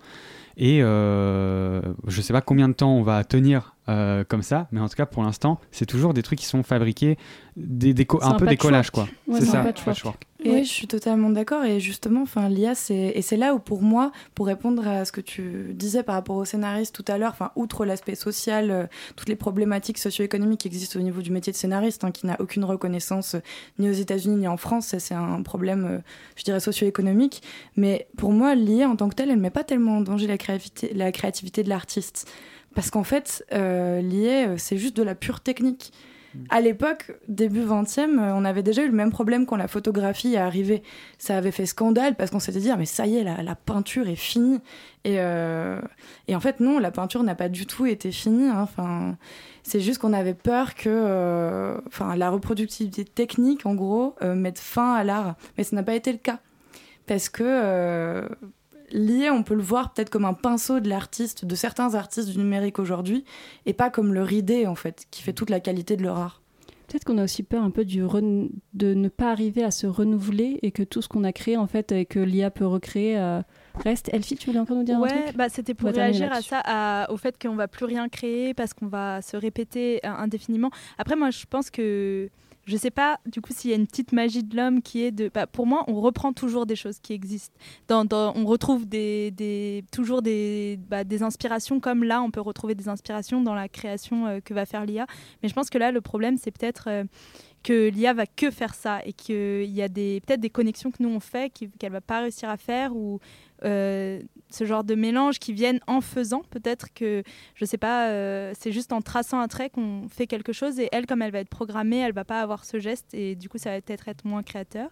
[0.56, 4.80] Et euh, je sais pas combien de temps on va tenir euh, comme ça, mais
[4.80, 7.16] en tout cas pour l'instant, c'est toujours des trucs qui sont fabriqués,
[7.56, 9.08] des, des un, un peu des collages quoi.
[9.26, 9.84] Ouais, c'est ça, patchwork.
[9.84, 10.28] patchwork.
[10.44, 11.64] Oui, je suis totalement d'accord.
[11.64, 15.10] Et justement, enfin, l'IA, c'est et c'est là où pour moi, pour répondre à ce
[15.10, 18.86] que tu disais par rapport aux scénaristes tout à l'heure, enfin, outre l'aspect social, euh,
[19.16, 22.40] toutes les problématiques socio-économiques qui existent au niveau du métier de scénariste, hein, qui n'a
[22.40, 23.40] aucune reconnaissance euh,
[23.80, 25.98] ni aux États-Unis ni en France, ça, c'est un problème, euh,
[26.36, 27.42] je dirais, socio-économique.
[27.74, 30.38] Mais pour moi, l'IA en tant que telle, elle met pas tellement en danger la
[30.38, 32.30] créativité, la créativité de l'artiste,
[32.78, 35.92] parce qu'en fait, euh, l'IA, euh, c'est juste de la pure technique.
[36.48, 40.34] À l'époque, début 20e, euh, on avait déjà eu le même problème quand la photographie
[40.34, 40.84] est arrivée.
[41.18, 43.56] Ça avait fait scandale parce qu'on s'était dit, ah, mais ça y est, la, la
[43.56, 44.60] peinture est finie.
[45.02, 45.80] Et, euh,
[46.28, 48.48] et en fait, non, la peinture n'a pas du tout été finie.
[48.48, 48.60] hein.
[48.60, 49.16] Enfin,
[49.64, 54.60] c'est juste qu'on avait peur que euh, enfin, la reproductivité technique, en gros, euh, mette
[54.60, 55.34] fin à l'art.
[55.56, 56.38] Mais ce n'a pas été le cas.
[57.08, 58.28] Parce que
[58.92, 62.38] l'IA, on peut le voir peut-être comme un pinceau de l'artiste, de certains artistes du
[62.38, 63.24] numérique aujourd'hui,
[63.66, 66.42] et pas comme le ridé, en fait, qui fait toute la qualité de leur art.
[66.86, 68.02] Peut-être qu'on a aussi peur un peu du
[68.72, 71.66] de ne pas arriver à se renouveler et que tout ce qu'on a créé en
[71.66, 73.42] fait et que l'IA peut recréer euh,
[73.84, 74.08] reste.
[74.14, 75.36] Elfie, tu voulais encore nous dire un Ouais, truc?
[75.36, 78.72] bah, c'était pour réagir à ça, à- au fait qu'on va plus rien créer parce
[78.72, 80.70] qu'on va se répéter indéfiniment.
[80.96, 82.30] Après, moi, je pense que
[82.68, 85.10] je sais pas du coup s'il y a une petite magie de l'homme qui est
[85.10, 85.30] de.
[85.32, 87.56] bah, pour moi, on reprend toujours des choses qui existent.
[87.90, 93.40] On retrouve des, toujours des, bah, des inspirations comme là, on peut retrouver des inspirations
[93.40, 95.06] dans la création euh, que va faire l'IA.
[95.42, 96.88] Mais je pense que là, le problème, c'est peut-être.
[96.88, 97.04] euh,
[97.62, 101.08] que l'IA va que faire ça et qu'il y a peut-être des connexions que nous
[101.08, 103.18] on fait qu'elle va pas réussir à faire ou
[103.64, 107.22] euh, ce genre de mélange qui viennent en faisant peut-être que
[107.54, 110.88] je sais pas euh, c'est juste en traçant un trait qu'on fait quelque chose et
[110.92, 113.58] elle comme elle va être programmée elle va pas avoir ce geste et du coup
[113.58, 114.90] ça va peut-être être moins créateur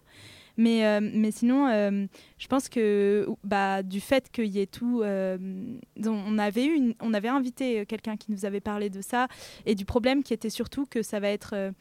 [0.59, 2.07] mais, euh, mais sinon, euh,
[2.39, 6.71] je pense que bah, du fait qu'il y ait tout, on, avait
[7.03, 9.29] on avait invité quelqu'un qui nous avait parlé de ça
[9.67, 11.75] et du problème qui était surtout que ça va être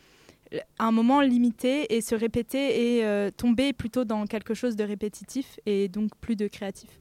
[0.77, 5.87] un moment limité et se répéter et tomber plutôt dans quelque chose de répétitif et
[5.87, 6.99] donc plus de créatif.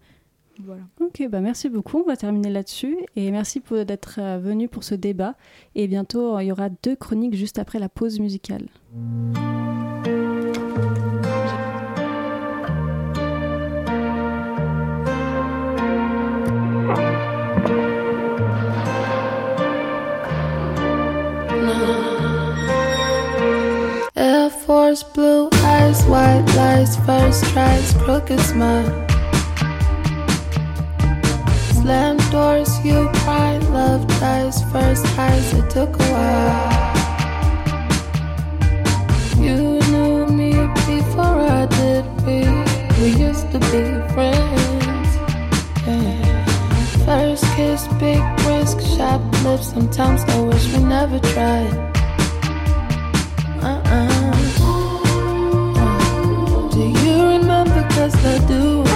[0.63, 0.83] Voilà.
[1.01, 1.99] Ok, bah merci beaucoup.
[2.01, 2.97] On va terminer là-dessus.
[3.17, 5.35] Et merci pour- d'être euh, venu pour ce débat.
[5.75, 8.67] Et bientôt, il y aura deux chroniques juste après la pause musicale.
[24.17, 29.04] Air Force blue eyes, white lies, first tries, crooked smile.
[31.85, 36.97] Slam doors, you cry, love dies, first highs, it took a while.
[39.37, 40.53] You knew me
[40.89, 42.39] before I did, we,
[43.03, 43.83] we used to be
[44.15, 45.11] friends.
[45.87, 47.05] Yeah.
[47.05, 51.75] First kiss, big risk, sharp lips, sometimes I wish we never tried.
[53.61, 54.33] Uh-uh.
[56.71, 57.83] Do you remember?
[57.91, 58.94] Cause I do.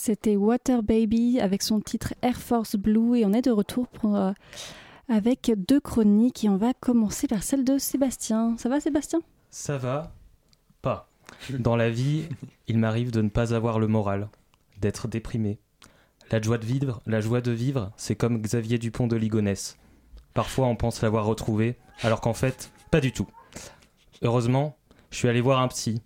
[0.00, 4.16] C'était Water Baby avec son titre Air Force Blue et on est de retour pour,
[4.16, 4.32] euh,
[5.08, 8.56] avec deux chroniques et on va commencer par celle de Sébastien.
[8.56, 9.20] Ça va Sébastien?
[9.50, 10.14] Ça va
[10.80, 11.08] Pas.
[11.58, 12.24] Dans la vie,
[12.66, 14.30] il m'arrive de ne pas avoir le moral,
[14.80, 15.58] d'être déprimé.
[16.30, 19.76] La joie de vivre, la joie de vivre, c'est comme Xavier Dupont de Ligonnès.
[20.32, 23.26] Parfois, on pense l'avoir retrouvé, alors qu'en fait, pas du tout.
[24.22, 24.78] Heureusement,
[25.10, 26.00] je suis allé voir un psy,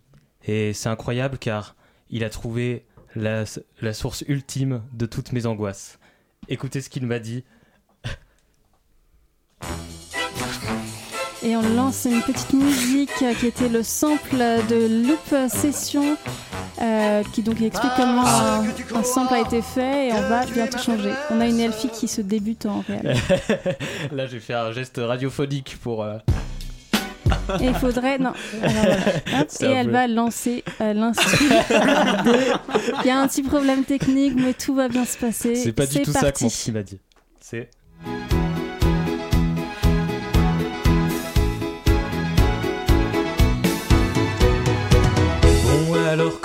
[0.47, 1.77] et c'est incroyable car
[2.11, 3.45] il a trouvé la,
[3.81, 5.99] la source ultime de toutes mes angoisses.
[6.49, 7.45] Écoutez ce qu'il m'a dit.
[11.43, 16.17] Et on lance une petite musique qui était le sample de Loop Session,
[16.81, 20.79] euh, qui donc explique comment un, un sample a été fait et on va bientôt
[20.79, 21.13] changer.
[21.31, 23.15] On a une Elfie qui se débute en réel.
[24.13, 26.03] Là, j'ai fait un geste radiophonique pour.
[26.03, 26.17] euh,
[27.61, 28.19] Et il faudrait.
[28.19, 28.33] Non.
[28.63, 28.97] Alors, voilà.
[29.41, 31.49] Hop, C'est et elle peu- va lancer euh, l'instru.
[31.49, 35.55] de- Il y a un petit problème technique, mais tout va bien se passer.
[35.55, 36.45] C'est pas du tout ça que parti.
[36.45, 37.01] mon m'a dit.
[37.41, 37.71] C'est.
[45.89, 46.41] Bon alors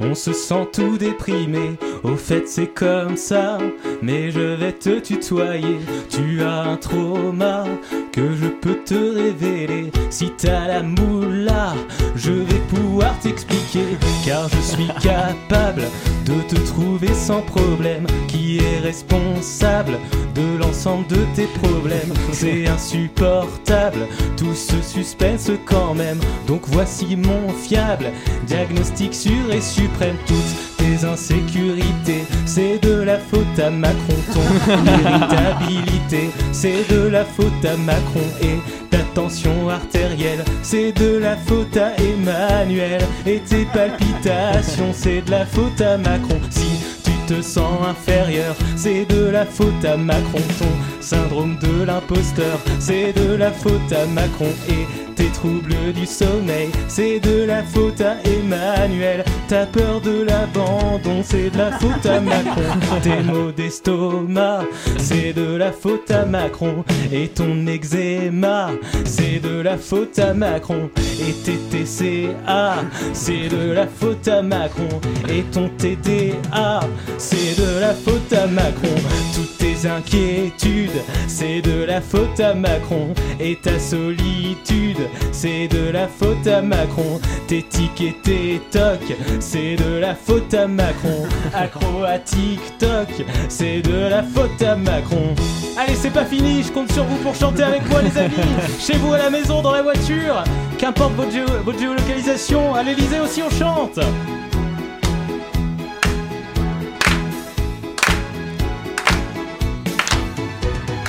[0.00, 1.76] on se sent tout déprimé.
[2.02, 3.58] Au fait c'est comme ça,
[4.02, 5.78] mais je vais te tutoyer.
[6.08, 7.64] Tu as un trauma
[8.12, 9.92] que je peux te révéler.
[10.10, 11.74] Si t'as la moula,
[12.14, 13.96] je vais pouvoir t'expliquer.
[14.24, 15.82] Car je suis capable
[16.24, 18.06] de te trouver sans problème.
[18.26, 19.98] Qui est responsable
[20.34, 26.18] de l'ensemble de tes problèmes C'est insupportable, tout ce suspense quand même.
[26.46, 28.10] Donc voici mon fiable
[28.46, 30.16] diagnostic sûr et suprême.
[30.26, 34.16] Toutes tes insécurités, c'est de la faute à Macron.
[34.32, 34.40] Ton
[34.86, 38.26] irritabilité, c'est de la faute à Macron.
[38.42, 38.58] Et
[38.90, 43.02] ta tension artérielle, c'est de la faute à Emmanuel.
[43.26, 46.40] Et tes palpitations, c'est de la faute à Macron.
[46.50, 46.95] Si
[47.26, 50.40] te sens inférieur, c'est de la faute à Macron.
[50.58, 54.52] Ton syndrome de l'imposteur, c'est de la faute à Macron.
[54.68, 59.24] Et tes troubles du sommeil, c'est de la faute à Emmanuel.
[59.48, 62.62] Ta peur de l'abandon, c'est de la faute à Macron.
[63.02, 64.64] Tes maux d'estomac,
[64.98, 66.84] c'est de la faute à Macron.
[67.12, 68.70] Et ton eczéma,
[69.04, 70.90] c'est de la faute à Macron.
[71.20, 75.00] Et tes TCA, c'est de la faute à Macron.
[75.28, 76.80] Et ton TDA,
[77.18, 78.94] c'est de la faute à Macron.
[79.34, 83.14] Toutes tes inquiétudes, c'est de la faute à Macron.
[83.40, 84.98] Et ta solitude,
[85.32, 87.20] c'est de la faute à Macron.
[87.46, 91.26] Tes tics tes tocs, c'est de la faute à Macron.
[91.54, 93.08] Accro à TikTok,
[93.48, 95.34] c'est de la faute à Macron.
[95.78, 98.34] Allez, c'est pas fini, je compte sur vous pour chanter avec moi, les amis.
[98.78, 100.42] Chez vous, à la maison, dans la voiture,
[100.78, 103.98] qu'importe votre, votre géolocalisation, à l'Elysée aussi, on chante.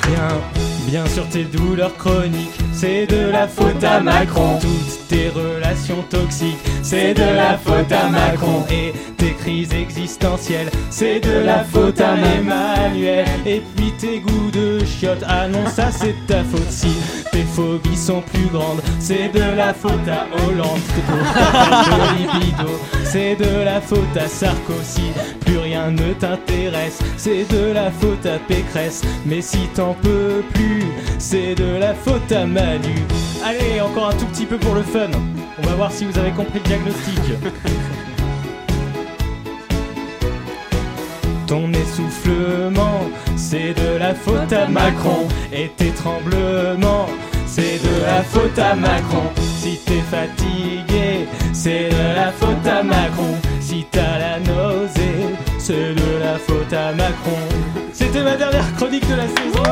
[0.07, 0.27] Bien,
[0.87, 4.59] bien sûr tes douleurs chroniques, c'est de la faute à Macron.
[4.61, 8.63] Toutes tes relations toxiques, c'est de la faute à Macron.
[8.69, 13.25] Et tes crises existentielles, c'est de la faute à Emmanuel.
[13.47, 16.69] Et puis tes goûts de chiottes, ah non ça c'est ta faute.
[16.69, 16.95] Si
[17.31, 20.79] tes phobies sont plus grandes, c'est de la faute à Hollande.
[23.03, 25.11] C'est de la faute à Sarkozy.
[25.45, 29.01] Plus rien ne t'intéresse, c'est de la faute à Pécresse.
[29.25, 30.83] Mais si t'en peux plus,
[31.17, 32.45] c'est de la faute à
[33.45, 35.07] Allez, encore un tout petit peu pour le fun.
[35.57, 37.17] On va voir si vous avez compris le diagnostic.
[41.47, 45.29] Ton essoufflement, c'est de la faute à Macron.
[45.53, 47.07] Et tes tremblements,
[47.45, 49.31] c'est de la faute à Macron.
[49.59, 53.37] Si t'es fatigué, c'est de la faute à Macron.
[53.61, 57.39] Si t'as la nausée, c'est de la faute à Macron.
[57.93, 59.63] C'était ma dernière chronique de la saison.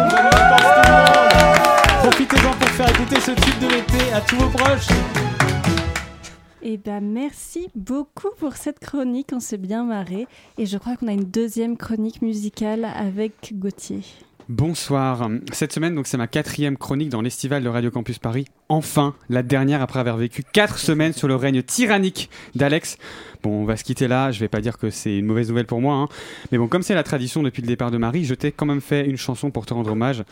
[1.99, 4.87] Profitez-en faire écouter ce tube de l'été à tous vos proches.
[6.61, 10.27] Eh ben merci beaucoup pour cette chronique, on s'est bien marré.
[10.57, 14.01] Et je crois qu'on a une deuxième chronique musicale avec Gauthier.
[14.47, 15.27] Bonsoir.
[15.53, 18.45] Cette semaine, donc, c'est ma quatrième chronique dans l'estival de Radio Campus Paris.
[18.69, 22.99] Enfin, la dernière après avoir vécu quatre semaines sur le règne tyrannique d'Alex.
[23.41, 24.31] Bon, on va se quitter là.
[24.31, 26.07] Je vais pas dire que c'est une mauvaise nouvelle pour moi, hein.
[26.51, 28.81] mais bon, comme c'est la tradition depuis le départ de Marie, je t'ai quand même
[28.81, 30.23] fait une chanson pour te rendre hommage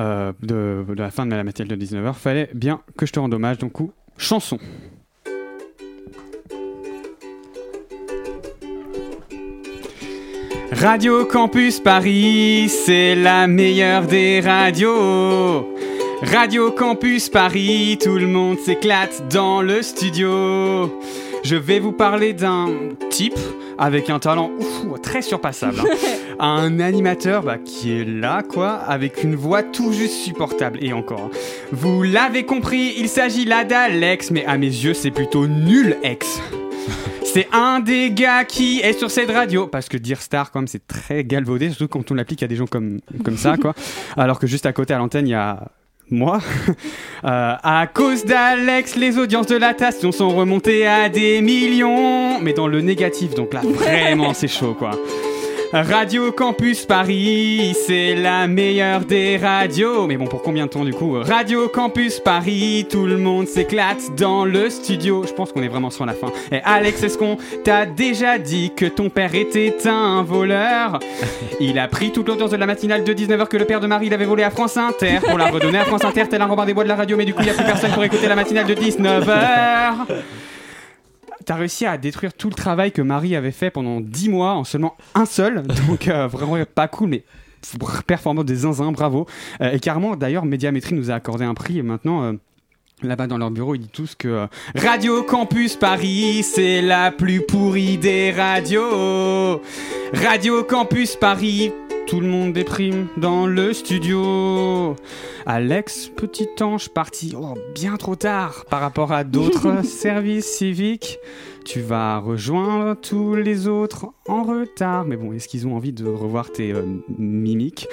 [0.00, 2.14] euh, de, la fin de la matinale de 19h.
[2.14, 3.74] Fallait bien que je te rende hommage, donc
[4.18, 4.58] chanson.
[10.82, 15.72] Radio Campus Paris, c'est la meilleure des radios.
[16.22, 21.00] Radio Campus Paris, tout le monde s'éclate dans le studio.
[21.44, 22.70] Je vais vous parler d'un
[23.10, 23.38] type
[23.78, 25.78] avec un talent ouf, très surpassable.
[25.78, 25.94] hein.
[26.40, 30.80] un animateur bah, qui est là, quoi, avec une voix tout juste supportable.
[30.82, 31.30] Et encore.
[31.70, 36.40] Vous l'avez compris, il s'agit là d'Alex, mais à mes yeux, c'est plutôt nul ex.
[37.32, 39.66] C'est un des gars qui est sur cette radio.
[39.66, 42.66] Parce que dire star, comme c'est très galvaudé, surtout quand on l'applique à des gens
[42.66, 43.74] comme, comme ça, quoi.
[44.18, 45.68] Alors que juste à côté à l'antenne, il y a
[46.10, 46.40] moi.
[47.24, 52.40] Euh, à cause d'Alex, les audiences de la station sont remontées à des millions.
[52.40, 54.90] Mais dans le négatif, donc là, vraiment, c'est chaud, quoi.
[55.72, 60.06] Radio Campus Paris, c'est la meilleure des radios.
[60.06, 64.14] Mais bon, pour combien de temps du coup Radio Campus Paris, tout le monde s'éclate
[64.14, 65.24] dans le studio.
[65.26, 66.30] Je pense qu'on est vraiment sur la fin.
[66.50, 70.98] Et Alex, est-ce qu'on t'a déjà dit que ton père était un voleur?
[71.60, 74.10] Il a pris toute l'audience de la matinale de 19h que le père de Marie
[74.10, 76.74] l'avait volé à France Inter pour la redonner à France Inter, tel un Robin des
[76.74, 77.16] Bois de la radio.
[77.16, 80.04] Mais du coup, il n'y a plus personne pour écouter la matinale de 19h.
[81.44, 84.64] T'as réussi à détruire tout le travail que Marie avait fait pendant 10 mois en
[84.64, 85.62] seulement un seul.
[85.88, 87.24] Donc euh, vraiment pas cool, mais
[88.06, 89.26] performant des zinzins, bravo.
[89.60, 92.22] Euh, et carrément, d'ailleurs, Médiamétrie nous a accordé un prix et maintenant...
[92.24, 92.32] euh,
[93.04, 97.40] Là-bas dans leur bureau, ils disent tous que euh, Radio Campus Paris, c'est la plus
[97.40, 99.60] pourrie des radios.
[100.14, 101.72] Radio Campus Paris,
[102.06, 104.96] tout le monde déprime dans le studio.
[105.46, 111.18] Alex, petit ange parti oh, bien trop tard par rapport à d'autres services civiques.
[111.64, 115.04] Tu vas rejoindre tous les autres en retard.
[115.04, 116.82] Mais bon, est-ce qu'ils ont envie de revoir tes euh,
[117.18, 117.86] mimiques?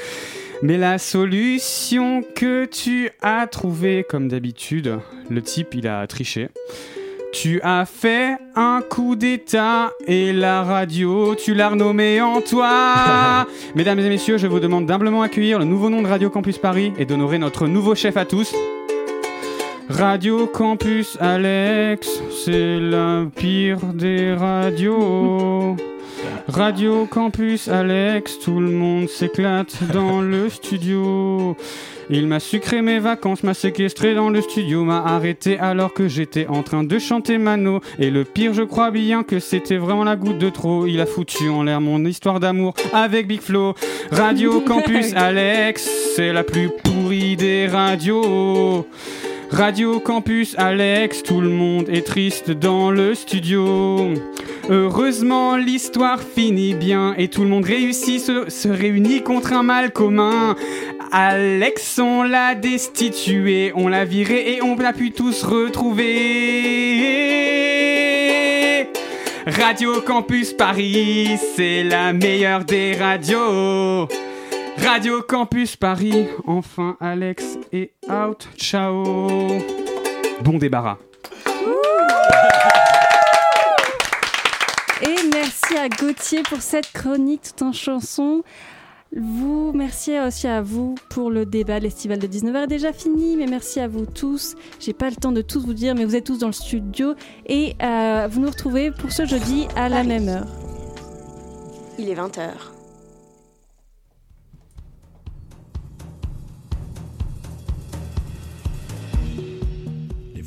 [0.62, 5.00] Mais la solution que tu as trouvée, comme d'habitude,
[5.30, 6.50] le type il a triché.
[7.32, 13.46] Tu as fait un coup d'état et la radio, tu l'as renommée en toi.
[13.76, 16.92] Mesdames et messieurs, je vous demande d'humblement accueillir le nouveau nom de Radio Campus Paris
[16.98, 18.56] et d'honorer notre nouveau chef à tous.
[19.90, 25.76] Radio Campus Alex, c'est la pire des radios.
[26.48, 31.56] Radio Campus Alex, tout le monde s'éclate dans le studio.
[32.10, 36.48] Il m'a sucré mes vacances, m'a séquestré dans le studio, m'a arrêté alors que j'étais
[36.48, 37.82] en train de chanter Mano.
[38.00, 40.88] Et le pire, je crois bien que c'était vraiment la goutte de trop.
[40.88, 43.76] Il a foutu en l'air mon histoire d'amour avec Big Flo.
[44.12, 48.88] Radio Campus Alex, c'est la plus pourrie des radios.
[49.52, 54.14] Radio Campus Alex, tout le monde est triste dans le studio.
[54.70, 59.92] Heureusement, l'histoire finit bien et tout le monde réussit, se, se réunit contre un mal
[59.92, 60.56] commun.
[61.12, 66.08] Alex, on l'a destitué, on l'a viré et on l'a pu tous retrouver.
[69.48, 74.08] Radio Campus Paris, c'est la meilleure des radios.
[74.86, 79.48] Radio Campus Paris, enfin Alex est out, ciao.
[80.44, 80.98] Bon débarras.
[85.02, 88.44] Et merci à Gauthier pour cette chronique tout en chanson.
[89.16, 91.80] Vous, merci aussi à vous pour le débat.
[91.80, 94.56] L'estival de 19h est déjà fini, mais merci à vous tous.
[94.80, 97.16] J'ai pas le temps de tous vous dire, mais vous êtes tous dans le studio
[97.48, 100.48] et euh, vous nous retrouvez pour ce jeudi à la même heure.
[101.98, 102.79] Il est 20h.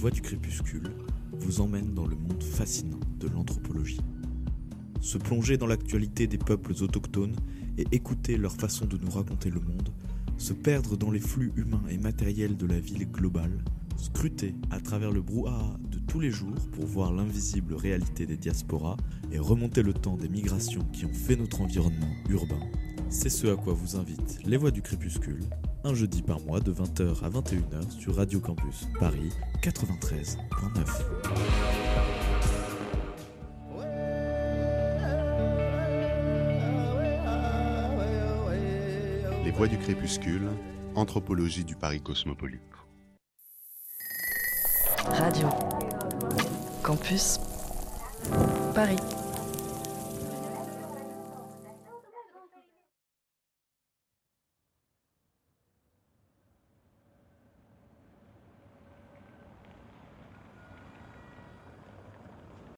[0.03, 0.90] Voix du crépuscule
[1.38, 4.00] vous emmènent dans le monde fascinant de l'anthropologie.
[5.00, 7.36] Se plonger dans l'actualité des peuples autochtones
[7.78, 9.90] et écouter leur façon de nous raconter le monde,
[10.38, 13.62] se perdre dans les flux humains et matériels de la ville globale,
[13.96, 18.96] scruter à travers le brouhaha de tous les jours pour voir l'invisible réalité des diasporas
[19.30, 22.59] et remonter le temps des migrations qui ont fait notre environnement urbain.
[23.12, 25.44] C'est ce à quoi vous invitent les voix du crépuscule,
[25.84, 29.30] un jeudi par mois de 20h à 21h sur Radio Campus Paris
[29.62, 30.34] 93.9.
[39.44, 40.48] Les voix du crépuscule,
[40.94, 42.62] anthropologie du Paris cosmopolite.
[45.04, 45.48] Radio.
[46.82, 47.38] Campus.
[48.74, 48.96] Paris.